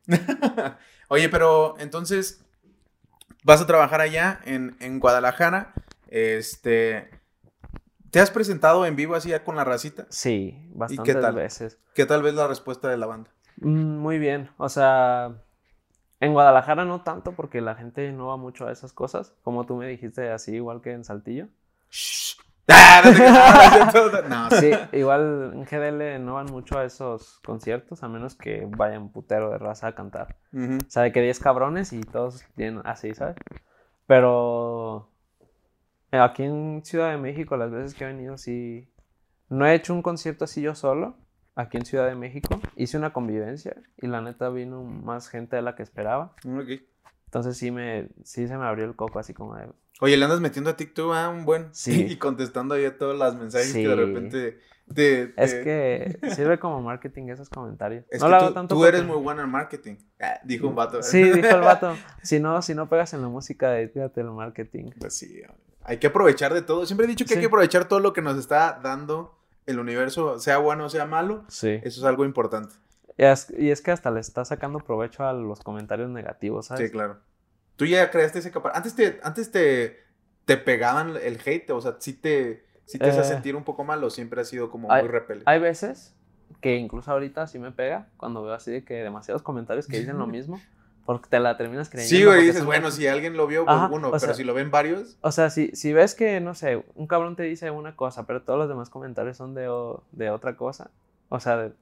[1.08, 2.42] Oye, pero entonces
[3.43, 5.73] vas a trabajar allá en, en Guadalajara.
[6.08, 7.10] Este.
[8.12, 10.06] ¿Te has presentado en vivo así ya con la racita?
[10.10, 11.34] Sí, bastantes tal?
[11.34, 11.79] veces.
[11.95, 13.32] ¿Qué tal vez la respuesta de la banda?
[13.58, 15.41] Mm, Muy bien, o sea,
[16.19, 19.77] en Guadalajara no tanto porque la gente no va mucho a esas cosas, como tú
[19.77, 21.47] me dijiste, así igual que en Saltillo.
[21.91, 23.93] Ah, no, creas,
[24.30, 24.49] no.
[24.52, 29.52] Sí, igual en GDL no van mucho a esos conciertos, a menos que vayan putero
[29.52, 30.38] de raza a cantar.
[30.54, 30.78] Ujú.
[30.78, 33.36] O sea, de que 10 cabrones y todos tienen así, ¿sabes?
[34.08, 35.10] Pero
[36.12, 38.90] eh, aquí en Ciudad de México, las veces que he venido, sí.
[39.50, 41.17] No he hecho un concierto así yo solo,
[41.56, 42.60] aquí en Ciudad de México.
[42.75, 46.35] Hice una convivencia y la neta vino más gente de la que esperaba.
[46.46, 46.81] Ok.
[47.25, 49.69] Entonces sí, me, sí se me abrió el coco así como de.
[50.04, 51.69] Oye, le andas metiendo a TikTok a un buen.
[51.71, 52.08] Sí.
[52.10, 54.60] Y contestando ahí a todos los mensajes que de repente
[54.93, 55.27] te.
[55.27, 58.04] te- Es que sirve como marketing esos comentarios.
[58.10, 59.95] Es no lo hago tú, tanto tú eres muy bueno en marketing.
[60.19, 61.01] Ah, dijo un vato.
[61.01, 61.95] Sí, dijo el vato.
[62.21, 64.91] Si no, si no pegas en la música, dedícate al marketing.
[64.99, 65.41] Pues sí,
[65.83, 66.85] hay que aprovechar de todo.
[66.85, 70.37] Siempre he dicho que hay que aprovechar todo lo que nos está dando el universo,
[70.39, 71.45] sea bueno o sea malo.
[71.47, 71.79] Sí.
[71.81, 72.75] Eso es algo importante.
[73.17, 76.87] Y es, y es que hasta le está sacando provecho a los comentarios negativos, ¿sabes?
[76.87, 77.19] Sí, claro.
[77.76, 78.71] Tú ya creaste ese capaz.
[78.76, 80.00] Antes te, antes te,
[80.46, 84.04] te pegaban el hate, o sea, sí te, sí te Eh, sentir un poco mal
[84.04, 85.44] o siempre ha sido como hay- muy repele.
[85.46, 86.13] Hay veces
[86.62, 90.17] que incluso ahorita sí me pega cuando veo así de que demasiados comentarios que dicen
[90.19, 90.62] lo mismo,
[91.06, 92.15] porque te la terminas creyendo.
[92.15, 94.54] Sí, güey, dices, bueno, si alguien lo vio, pues Ajá, uno, pero sea- si lo
[94.54, 97.96] ven varios, O sea, si, si ves que, no sé, un cabrón te dice una
[97.96, 100.92] cosa, pero todos los demás comentarios son de, o- de otra cosa.
[101.30, 101.74] O sea, de-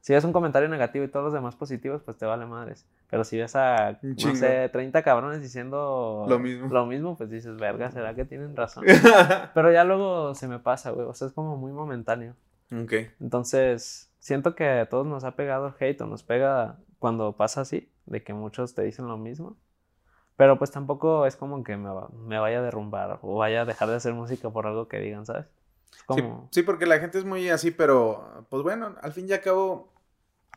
[0.00, 2.86] si ves un comentario negativo y todos los demás positivos, pues te vale madres.
[3.10, 6.68] Pero si ves a, no sé, 30 cabrones diciendo Lo mismo.
[6.72, 8.84] lo mismo, pues dices, verga, ¿será que tienen razón?
[9.54, 11.06] Pero ya luego se me pasa, güey.
[11.06, 12.34] O sea, es como muy momentáneo.
[12.72, 12.92] ok.
[13.20, 17.62] Entonces, siento que a todos nos ha pegado el hate o nos pega cuando pasa
[17.62, 19.56] así, de que muchos te dicen lo mismo.
[20.36, 21.90] Pero pues tampoco es como que me,
[22.26, 25.26] me vaya a derrumbar o vaya a dejar de hacer música por algo que digan,
[25.26, 25.46] ¿sabes?
[26.14, 29.40] Sí, sí, porque la gente es muy así, pero pues bueno, al fin y al
[29.40, 29.92] cabo,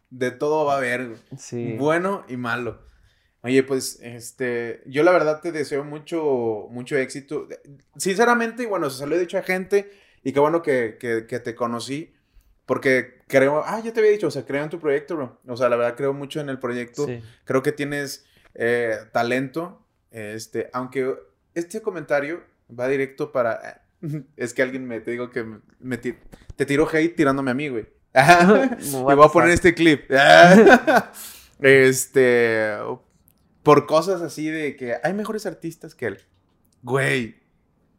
[0.10, 1.18] de todo va a haber.
[1.38, 1.76] Sí.
[1.78, 2.82] Bueno y malo.
[3.42, 7.48] Oye, pues, este, yo la verdad te deseo mucho, mucho éxito.
[7.98, 9.92] Sinceramente, y bueno, se lo he dicho a gente,
[10.24, 12.14] y qué bueno que, que, que te conocí,
[12.66, 15.40] porque creo, ah, ya te había dicho, o sea, creo en tu proyecto, bro.
[15.46, 17.06] O sea, la verdad creo mucho en el proyecto.
[17.06, 17.22] Sí.
[17.44, 21.14] Creo que tienes eh, talento, este, aunque
[21.54, 22.44] este comentario
[22.80, 23.83] va directo para,
[24.38, 27.70] es que alguien me, te digo que me, me te tiró hate tirándome a mí,
[27.70, 27.88] güey.
[28.14, 30.10] y What voy a poner este clip.
[31.60, 32.74] este.
[33.64, 36.20] Por cosas así de que hay mejores artistas que él.
[36.82, 37.42] Güey.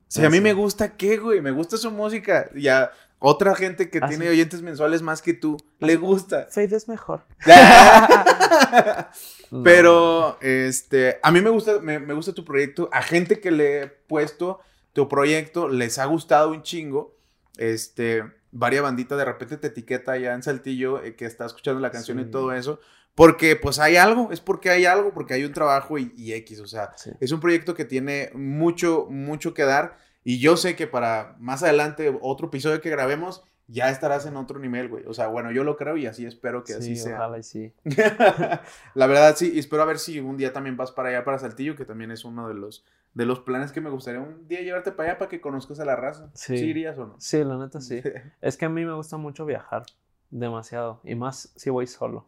[0.08, 1.40] Si a Ah, mí me gusta, ¿qué, güey?
[1.40, 2.50] Me gusta su música.
[2.54, 6.46] Y a otra gente que Ah, tiene oyentes mensuales más que tú, le gusta.
[6.50, 7.24] Faith es mejor.
[9.64, 12.88] Pero, este, a mí me gusta, me, me gusta tu proyecto.
[12.92, 14.60] A gente que le he puesto
[14.94, 17.14] tu proyecto, les ha gustado un chingo.
[17.58, 21.90] Este, varia bandita de repente te etiqueta allá en Saltillo eh, que está escuchando la
[21.90, 22.80] canción y todo eso.
[23.14, 26.58] Porque, pues, hay algo, es porque hay algo, porque hay un trabajo y, y X,
[26.60, 27.10] o sea, Sí.
[27.20, 29.98] es un proyecto que tiene mucho, mucho que dar.
[30.24, 34.58] Y yo sé que para más adelante, otro episodio que grabemos, ya estarás en otro
[34.58, 35.04] nivel, güey.
[35.06, 37.14] O sea, bueno, yo lo creo y así espero que así Sí, sea.
[37.16, 37.72] ojalá y sí.
[38.94, 41.38] La verdad, sí, y espero a ver si un día también vas para allá, para
[41.38, 42.84] Saltillo, que también es uno de los,
[43.14, 45.84] de los planes que me gustaría un día llevarte para allá para que conozcas a
[45.84, 46.30] la raza.
[46.34, 46.58] Sí.
[46.58, 47.14] ¿Sí irías o no?
[47.18, 48.02] Sí, la neta sí.
[48.40, 49.84] Es que a mí me gusta mucho viajar.
[50.30, 51.00] Demasiado.
[51.04, 52.26] Y más si voy solo.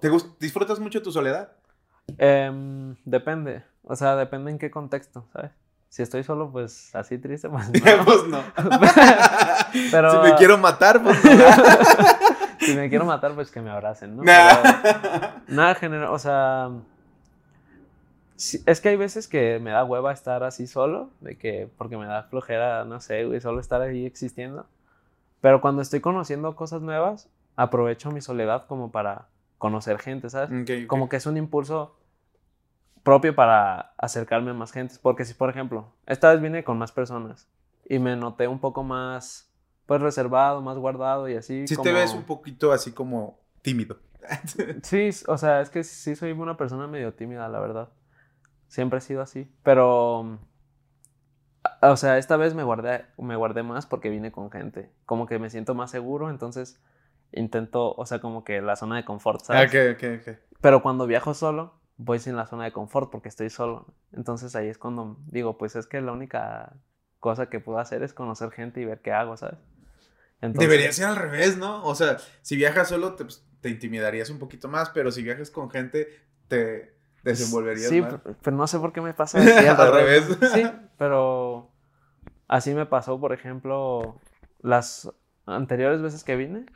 [0.00, 1.52] ¿Te gust- ¿Disfrutas mucho tu soledad?
[2.18, 3.62] Em, depende.
[3.84, 5.50] O sea, depende en qué contexto, ¿sabes?
[5.90, 8.04] Si estoy solo, pues así triste, pues no.
[8.04, 8.42] pues no.
[9.90, 11.30] Pero- Si me quiero matar, pues no.
[12.60, 14.22] si me quiero matar, pues que me abracen, ¿no?
[14.22, 14.38] Pero
[15.48, 16.70] nada general, o sea,
[18.40, 21.96] sí, es que hay veces que me da hueva estar así solo, de que porque
[21.98, 24.66] me da flojera, no sé, güey, solo estar ahí existiendo.
[25.40, 29.28] Pero cuando estoy conociendo cosas nuevas, aprovecho mi soledad como para
[29.58, 30.50] conocer gente, ¿sabes?
[30.86, 31.94] Como que es un impulso
[33.02, 34.94] propio para acercarme a más gente.
[35.02, 37.48] Porque si, por ejemplo, esta vez vine con más personas
[37.88, 39.50] y me noté un poco más,
[39.86, 41.66] pues, reservado, más guardado y así.
[41.66, 43.98] Sí te como- ves un poquito así como tímido.
[44.82, 47.88] Sí, o sea, es que sí soy una persona medio tímida, la verdad.
[48.70, 49.50] Siempre he sido así.
[49.64, 50.38] Pero,
[51.82, 54.92] o sea, esta vez me guardé, me guardé más porque vine con gente.
[55.06, 56.80] Como que me siento más seguro, entonces
[57.32, 59.68] intento, o sea, como que la zona de confort, ¿sabes?
[59.68, 60.38] ok, ok, ok.
[60.60, 63.92] Pero cuando viajo solo, voy sin la zona de confort porque estoy solo.
[64.12, 66.76] Entonces ahí es cuando digo, pues es que la única
[67.18, 69.58] cosa que puedo hacer es conocer gente y ver qué hago, ¿sabes?
[70.40, 71.84] Entonces, Debería ser al revés, ¿no?
[71.84, 75.50] O sea, si viajas solo te, pues, te intimidarías un poquito más, pero si viajas
[75.50, 76.08] con gente
[76.46, 78.14] te desenvolverías Sí, más.
[78.22, 80.28] pero, pero no sé por qué me pasa así al, Al revés.
[80.28, 80.52] revés.
[80.52, 80.62] Sí,
[80.98, 81.70] pero
[82.48, 84.16] así me pasó, por ejemplo,
[84.60, 85.10] las
[85.46, 86.66] anteriores veces que vine.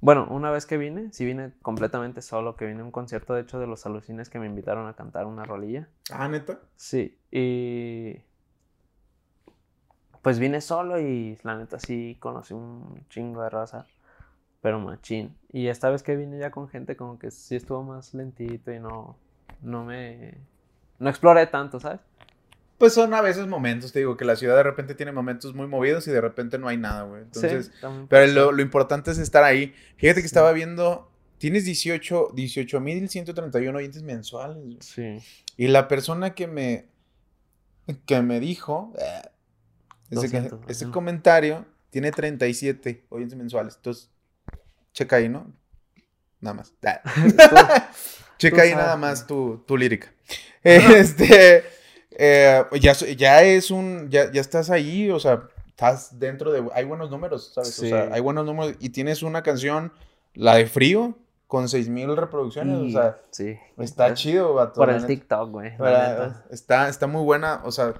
[0.00, 3.40] Bueno, una vez que vine, sí vine completamente solo, que vine a un concierto, de
[3.42, 5.88] hecho, de los alucines que me invitaron a cantar una rolilla.
[6.12, 6.60] Ah, neta.
[6.76, 8.22] Sí, y
[10.22, 13.86] pues vine solo y la neta sí conocí un chingo de raza,
[14.60, 15.36] pero machín.
[15.52, 18.78] Y esta vez que vine ya con gente como que sí estuvo más lentito y
[18.80, 19.16] no,
[19.62, 20.34] no me,
[20.98, 22.00] no exploré tanto, ¿sabes?
[22.78, 25.66] Pues son a veces momentos, te digo, que la ciudad de repente tiene momentos muy
[25.66, 27.22] movidos y de repente no hay nada, güey.
[27.22, 29.74] Entonces, sí, pero lo, lo importante es estar ahí.
[29.96, 30.26] Fíjate que Sí.
[30.26, 34.56] estaba viendo, tienes 18, 18 mil 131 oyentes mensuales.
[34.62, 34.76] güey.
[34.80, 35.18] Sí,
[35.56, 36.86] Y la persona que me,
[38.06, 39.22] que me dijo, eh,
[40.10, 43.74] ese, que- 200, ese comentario tiene 37 oyentes mensuales.
[43.74, 44.08] Entonces,
[44.92, 45.52] checa ahí, ¿no?
[46.40, 46.72] Nada más.
[46.84, 47.00] Ah.
[48.38, 48.84] checa ahí sabes.
[48.84, 50.12] nada más tu, tu lírica.
[50.62, 51.64] Este,
[52.10, 56.84] eh, ya, ya es un, ya, ya estás ahí, o sea, estás dentro de, hay
[56.84, 57.74] buenos números, ¿sabes?
[57.74, 57.86] Sí.
[57.86, 59.92] O sea, hay buenos números y tienes una canción,
[60.34, 61.16] la de Frío,
[61.46, 63.56] con 6000 reproducciones, o sea, sí.
[63.78, 64.74] está Es chido, vato.
[64.74, 65.06] Por el.
[65.06, 65.72] TikTok, güey.
[66.50, 67.94] está, está muy buena, o sea,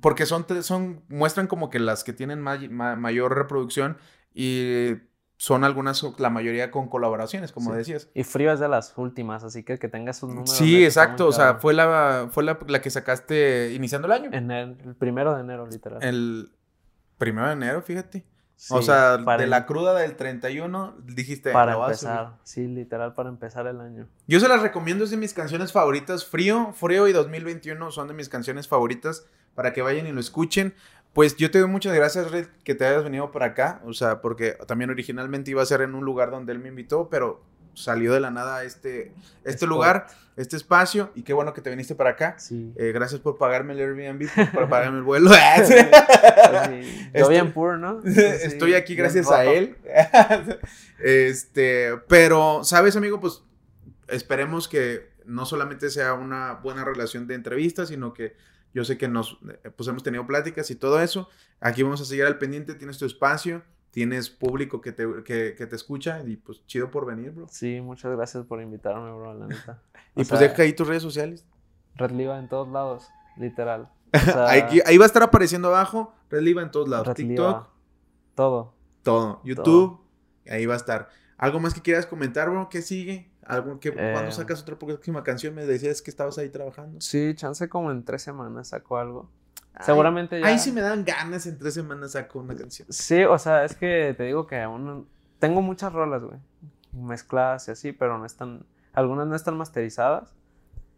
[0.00, 3.98] porque son, son, muestran como que las que tienen may- ma- mayor reproducción
[4.34, 4.94] y
[5.42, 7.78] son algunas, la mayoría con colaboraciones, como Sí.
[7.78, 8.08] decías.
[8.14, 10.56] Y Frío es de las últimas, así que que tenga sus números.
[10.56, 14.30] Sí, exacto, o sea, fue la, fue la, la que sacaste iniciando el año.
[14.32, 16.00] En el, el primero de enero, literal.
[16.00, 16.52] El
[17.18, 18.24] primero de enero, fíjate.
[18.54, 22.34] Sí, o sea, de la cruda del 31, dijiste, Para empezar.
[22.44, 24.06] Sí, literal, para empezar el año.
[24.28, 26.24] Yo se las recomiendo, es de mis canciones favoritas.
[26.24, 29.26] Frío, Frío y 2021 son de mis canciones favoritas
[29.56, 30.72] para que vayan y lo escuchen.
[31.12, 33.80] Pues yo te doy muchas gracias, Red, que te hayas venido por acá.
[33.84, 37.08] O sea, porque también originalmente iba a ser en un lugar donde él me invitó,
[37.10, 37.42] pero
[37.74, 39.12] salió de la nada este,
[39.44, 39.68] este Spot.
[39.68, 40.06] lugar,
[40.36, 41.10] este espacio.
[41.14, 42.38] Y qué bueno que te viniste para acá.
[42.38, 42.72] Sí.
[42.76, 45.30] Eh, gracias por pagarme el Airbnb, por pagarme el vuelo.
[45.60, 45.70] Yo
[47.12, 48.00] Estoy- bien puro, ¿no?
[48.04, 49.76] Estoy aquí gracias a él.
[50.98, 53.20] este, pero, ¿sabes, amigo?
[53.20, 53.42] Pues
[54.08, 58.34] esperemos que no solamente sea una buena relación de entrevistas, sino que
[58.74, 61.28] yo sé que nos, eh, pues hemos tenido pláticas y todo eso.
[61.60, 65.66] Aquí vamos a seguir al pendiente, tienes tu espacio, tienes público que te, que, que
[65.66, 67.46] te escucha y pues chido por venir, bro.
[67.50, 69.82] Sí, muchas gracias por invitarme, bro, la neta.
[70.14, 71.46] Y O pues sea, deja ahí tus redes sociales.
[71.94, 73.90] Red Liva en todos lados, literal.
[74.14, 77.06] O sea, Ahí, ahí va a estar apareciendo abajo, Red Liva en todos lados.
[77.06, 77.70] Red TikTok, Liva,
[78.34, 78.74] Todo.
[79.02, 79.40] todo.
[79.42, 80.00] YouTube,
[80.50, 81.08] ahí va a estar.
[81.38, 82.68] ¿Algo más que quieras comentar, bro?
[82.68, 83.31] ¿Qué sigue?
[83.46, 84.32] ¿Algo que, ¿Cuándo Eh.
[84.32, 85.54] sacas otra próxima canción?
[85.54, 87.00] Me decías que estabas ahí trabajando.
[87.00, 89.30] Sí, chance como en tres semanas saco algo.
[89.74, 90.46] Ay, Seguramente ya.
[90.46, 92.86] Ahí sí me dan ganas, en tres semanas saco una canción.
[92.90, 96.38] Sí, o sea, es que te digo que aún tengo muchas rolas, güey.
[96.92, 98.64] Mezcladas y así, pero no están.
[98.92, 100.34] Algunas no están masterizadas.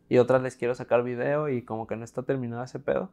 [0.09, 3.11] Y otras les quiero sacar video y como que no está terminado ese pedo.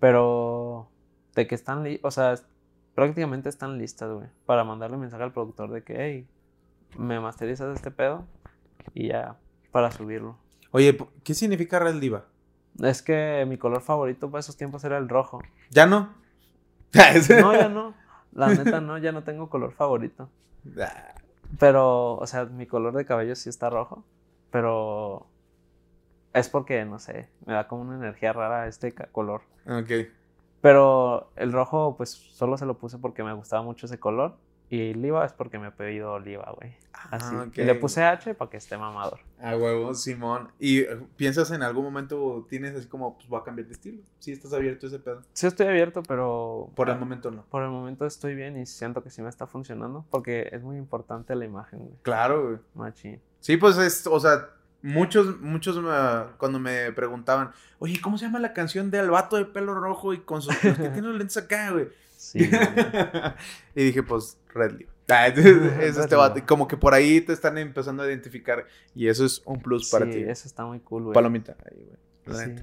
[0.00, 0.88] Pero
[1.34, 2.34] de que están o sea,
[2.94, 4.28] prácticamente están listas, güey.
[4.46, 6.28] Para mandarle mensaje al productor de que, hey,
[6.98, 8.24] me masterizas este pedo.
[8.94, 9.36] Y ya,
[9.72, 10.36] para subirlo.
[10.72, 12.26] Oye, ¿qué significa Red Diva?
[12.80, 15.40] Es que mi color favorito para esos tiempos era el rojo.
[15.70, 16.14] ¿Ya no?
[17.40, 17.94] No, ya no.
[18.32, 20.30] La neta no, ya no tengo color favorito.
[20.80, 21.14] Ah,
[21.58, 24.04] Pero, o sea, mi color de cabello sí está rojo.
[24.50, 25.26] Pero
[26.32, 29.42] es porque, no sé, me da como una energía rara este color.
[29.66, 29.90] ok.
[30.60, 34.36] Pero el rojo, pues solo se lo puse porque me gustaba mucho ese color.
[34.72, 36.76] Y Liva es porque me ha pedido Liva, güey.
[37.10, 37.34] Así.
[37.34, 37.58] Ah, ok.
[37.58, 39.18] Y le puse H para que esté mamador.
[39.42, 40.52] A huevo, Simón.
[40.60, 44.00] ¿Y eh, piensas en algún momento, tienes así como, pues voy a cambiar de estilo?
[44.20, 45.22] Sí, estás abierto a ese pedo.
[45.32, 46.70] Sí estoy abierto, pero...
[46.76, 47.44] Por el ah, momento no.
[47.46, 50.06] Por el momento estoy bien y siento que sí me está funcionando.
[50.08, 51.98] Porque es muy importante la imagen, güey.
[52.02, 52.58] Claro, güey.
[52.74, 53.20] Machín.
[53.40, 54.50] Sí, pues es, o sea,
[54.82, 57.50] muchos, muchos me- cuando me preguntaban,
[57.80, 60.70] oye, ¿cómo se llama la canción del vato de pelo rojo y con sus que
[60.74, 61.88] tiene los lentes acá, güey?
[62.20, 62.38] Sí,
[63.74, 64.90] y dije, pues, Red Leaf.
[65.12, 66.40] Ah, es, es este vato.
[66.46, 68.64] Como que por ahí te están empezando a identificar.
[68.94, 70.18] Y eso es un plus para Sí, ti.
[70.22, 71.14] eso está muy cool, güey.
[71.14, 71.56] Palomita.
[71.68, 71.84] Ahí,
[72.24, 72.38] güey.
[72.46, 72.54] Sí.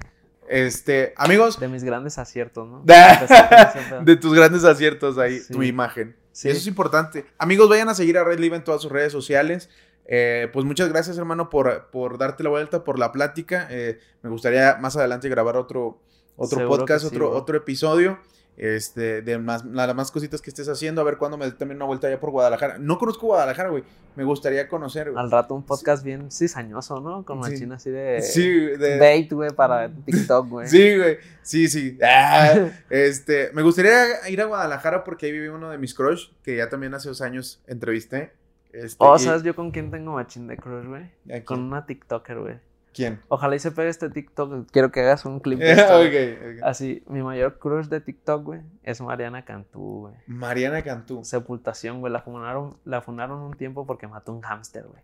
[0.47, 2.83] Este, amigos, De mis grandes aciertos, ¿no?
[4.05, 5.51] De- tus grandes aciertos ahí, Sí.
[5.51, 6.15] tu imagen.
[6.31, 6.47] Sí.
[6.47, 7.25] Eso es importante.
[7.37, 9.69] Amigos, vayan a seguir a Red Live en todas sus redes sociales.
[10.05, 13.67] Eh, pues muchas gracias, hermano, por, por darte la vuelta, por la plática.
[13.71, 15.99] Eh, me gustaría más adelante grabar otro,
[16.37, 17.37] otro Seguro podcast, sí, otro, bro.
[17.37, 18.19] otro episodio.
[18.57, 21.75] Este, de más, las más cositas que estés haciendo, a ver cuándo me dé también
[21.77, 22.79] una vuelta allá por Guadalajara.
[22.79, 23.83] No conozco Guadalajara, güey.
[24.15, 25.23] Me gustaría conocer, güey.
[25.23, 27.23] Al rato un podcast bien cizañoso, ¿no?
[27.23, 27.51] Con Sí.
[27.51, 28.19] machina así de...
[28.23, 30.67] Sí, de- Date, güey, para TikTok, güey.
[30.67, 31.17] Sí, güey.
[31.43, 31.99] Sí, sí.
[32.03, 32.55] Ah,
[32.89, 36.67] este, me gustaría ir a Guadalajara porque ahí vive uno de mis crush, que ya
[36.67, 38.31] también hace dos años entrevisté.
[38.73, 41.11] Este, Oh, y- ¿sabes yo con quién tengo machín de crush, güey?
[41.31, 42.55] ¿A Con una TikToker, güey.
[42.97, 43.21] ¿Quién?
[43.27, 44.71] Ojalá y se pegue este TikTok.
[44.71, 46.65] Quiero que hagas un clip de esto.
[46.65, 50.15] Así, mi mayor crush de TikTok, güey, es Mariana Cantú, güey.
[50.25, 51.23] Mariana Cantú.
[51.23, 52.11] Sepultación, güey.
[52.11, 55.01] La funaron, la funaron un tiempo porque mató un hámster, güey.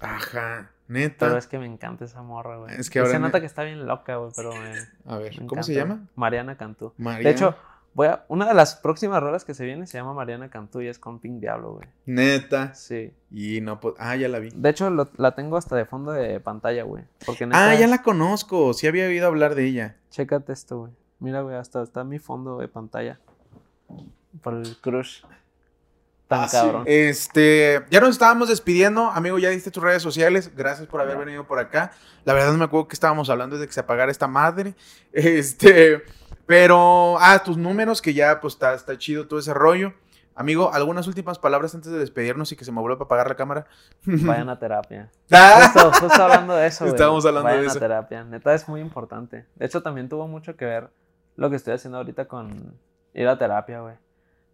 [0.00, 1.26] Ajá, neta.
[1.26, 2.74] Pero es que me encanta esa morra, güey.
[2.76, 4.74] Es que ahora se me- nota que está bien loca, güey, pero me,
[5.06, 6.08] A ver, me ¿cómo se llama?
[6.16, 6.92] Mariana Cantú.
[6.98, 7.22] Mariana.
[7.28, 7.54] De hecho,
[7.94, 10.88] voy a, una de las próximas rolas que se viene se llama Mariana Cantú y
[10.88, 11.88] es con Pink Diablo, güey.
[12.06, 12.74] Neta.
[12.74, 13.12] Sí.
[13.30, 13.94] Y no, pues.
[13.98, 14.48] Ah, ya la vi.
[14.54, 17.04] De hecho, lo- la tengo hasta de fondo de pantalla, güey.
[17.26, 18.72] Porque neta, Ah, ya la conozco.
[18.74, 19.96] Sí había oído hablar de ella.
[20.10, 20.92] Chécate esto, güey.
[21.20, 23.20] Mira, güey, hasta está mi fondo de pantalla.
[24.42, 25.22] Por el crush.
[26.28, 26.56] tan Ah, sí.
[26.56, 26.84] cabrón.
[26.86, 31.46] Este, ya nos estábamos despidiendo, amigo, ya diste tus redes sociales, gracias por haber venido
[31.46, 31.92] por acá.
[32.24, 34.74] La verdad no me acuerdo que estábamos hablando desde que se apagara esta madre.
[35.12, 36.02] Este,
[36.46, 39.94] pero, ah, tus números, que ya pues está, está chido todo ese rollo.
[40.34, 43.34] Amigo, algunas últimas palabras antes de despedirnos y que se me vuelva a apagar la
[43.34, 43.66] cámara.
[44.04, 45.10] Vayan a terapia.
[45.30, 46.94] Ah, Justo, justo hablando de eso, güey.
[46.94, 47.78] Estábamos hablando de Vayan eso.
[47.78, 48.24] a terapia.
[48.24, 49.46] Neta, es muy importante.
[49.56, 50.90] De hecho, también tuvo mucho que ver
[51.36, 52.74] lo que estoy haciendo ahorita con
[53.14, 53.94] ir a terapia, güey.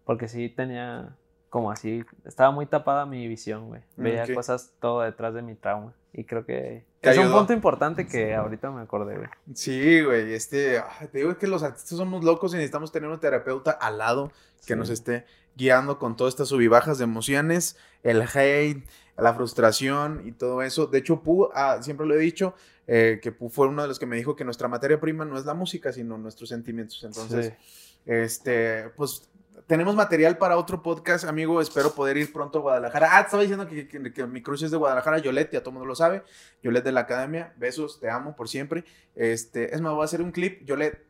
[0.04, 1.16] Porque sí tenía
[1.50, 3.80] como así, estaba muy tapada mi visión, güey.
[3.96, 4.34] Veía Ok.
[4.34, 5.92] cosas todo detrás de mi trauma.
[6.12, 9.28] Y creo que es un punto importante que ahorita me acordé, güey.
[9.54, 13.20] Sí, güey, este, ah, te digo que los artistas somos locos y necesitamos tener un
[13.20, 14.32] terapeuta al lado
[14.66, 14.78] que Sí.
[14.78, 15.24] nos esté
[15.56, 18.84] guiando con todas estas subibajas de emociones, el hate,
[19.16, 20.86] la frustración y todo eso.
[20.86, 22.54] De hecho, Pu, ah, siempre lo he dicho,
[22.86, 25.36] eh, que Pu fue uno de los que me dijo que nuestra materia prima no
[25.38, 27.02] es la música, sino nuestros sentimientos.
[27.04, 27.97] Entonces, Sí.
[28.06, 29.30] Este, pues
[29.66, 31.60] tenemos material para otro podcast, amigo.
[31.60, 33.08] Espero poder ir pronto a Guadalajara.
[33.12, 35.86] Ah, estaba diciendo que, que- mi crush es de Guadalajara, Yolette, ya todo el mundo
[35.86, 36.22] lo sabe.
[36.62, 38.84] Yolette de la academia, besos, te amo por siempre.
[39.14, 40.64] Este, es más, voy a hacer un clip.
[40.64, 41.04] Yolette,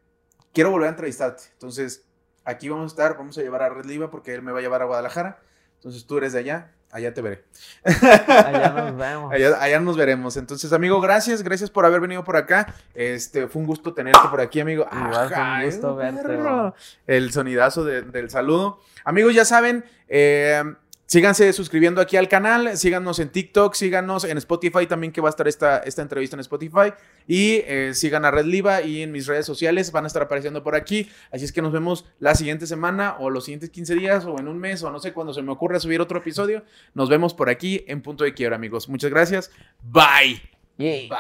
[0.52, 1.44] quiero volver a entrevistarte.
[1.52, 2.04] Entonces,
[2.44, 4.62] aquí vamos a estar, vamos a llevar a Red Liva porque él me va a
[4.62, 5.40] llevar a Guadalajara.
[5.76, 7.44] Entonces, tú eres de allá, allá te veré.
[7.84, 9.32] Allá nos vemos.
[9.32, 10.36] Allá, allá nos veremos.
[10.36, 12.74] Entonces, amigo, gracias, gracias por haber venido por acá.
[12.94, 14.86] Este, fue un gusto tenerte por aquí, amigo.
[14.90, 16.74] Igual fue un gusto verte, bro.
[17.06, 18.80] El sonidazo de- del saludo.
[19.04, 20.62] Amigos, ya saben, eh,
[21.08, 25.30] síganse suscribiendo aquí al canal, síganos en TikTok, síganos en Spotify también que va a
[25.30, 26.92] estar esta, esta entrevista en Spotify.
[27.26, 30.62] Y eh, sigan a Red Liva y en mis redes sociales van a estar apareciendo
[30.62, 31.10] por aquí.
[31.32, 34.46] Así es que nos vemos la siguiente semana o los siguientes 15 días o en
[34.46, 36.62] un mes o no sé cuando se me ocurra subir otro episodio.
[36.94, 38.88] Nos vemos por aquí en Punto de Quiebra, amigos.
[38.88, 39.50] Muchas gracias.
[39.82, 40.40] Bye.
[40.76, 41.08] Yay.
[41.08, 41.18] Bye.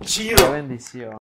[0.00, 0.52] Qué Chido.
[0.52, 1.16] bendición.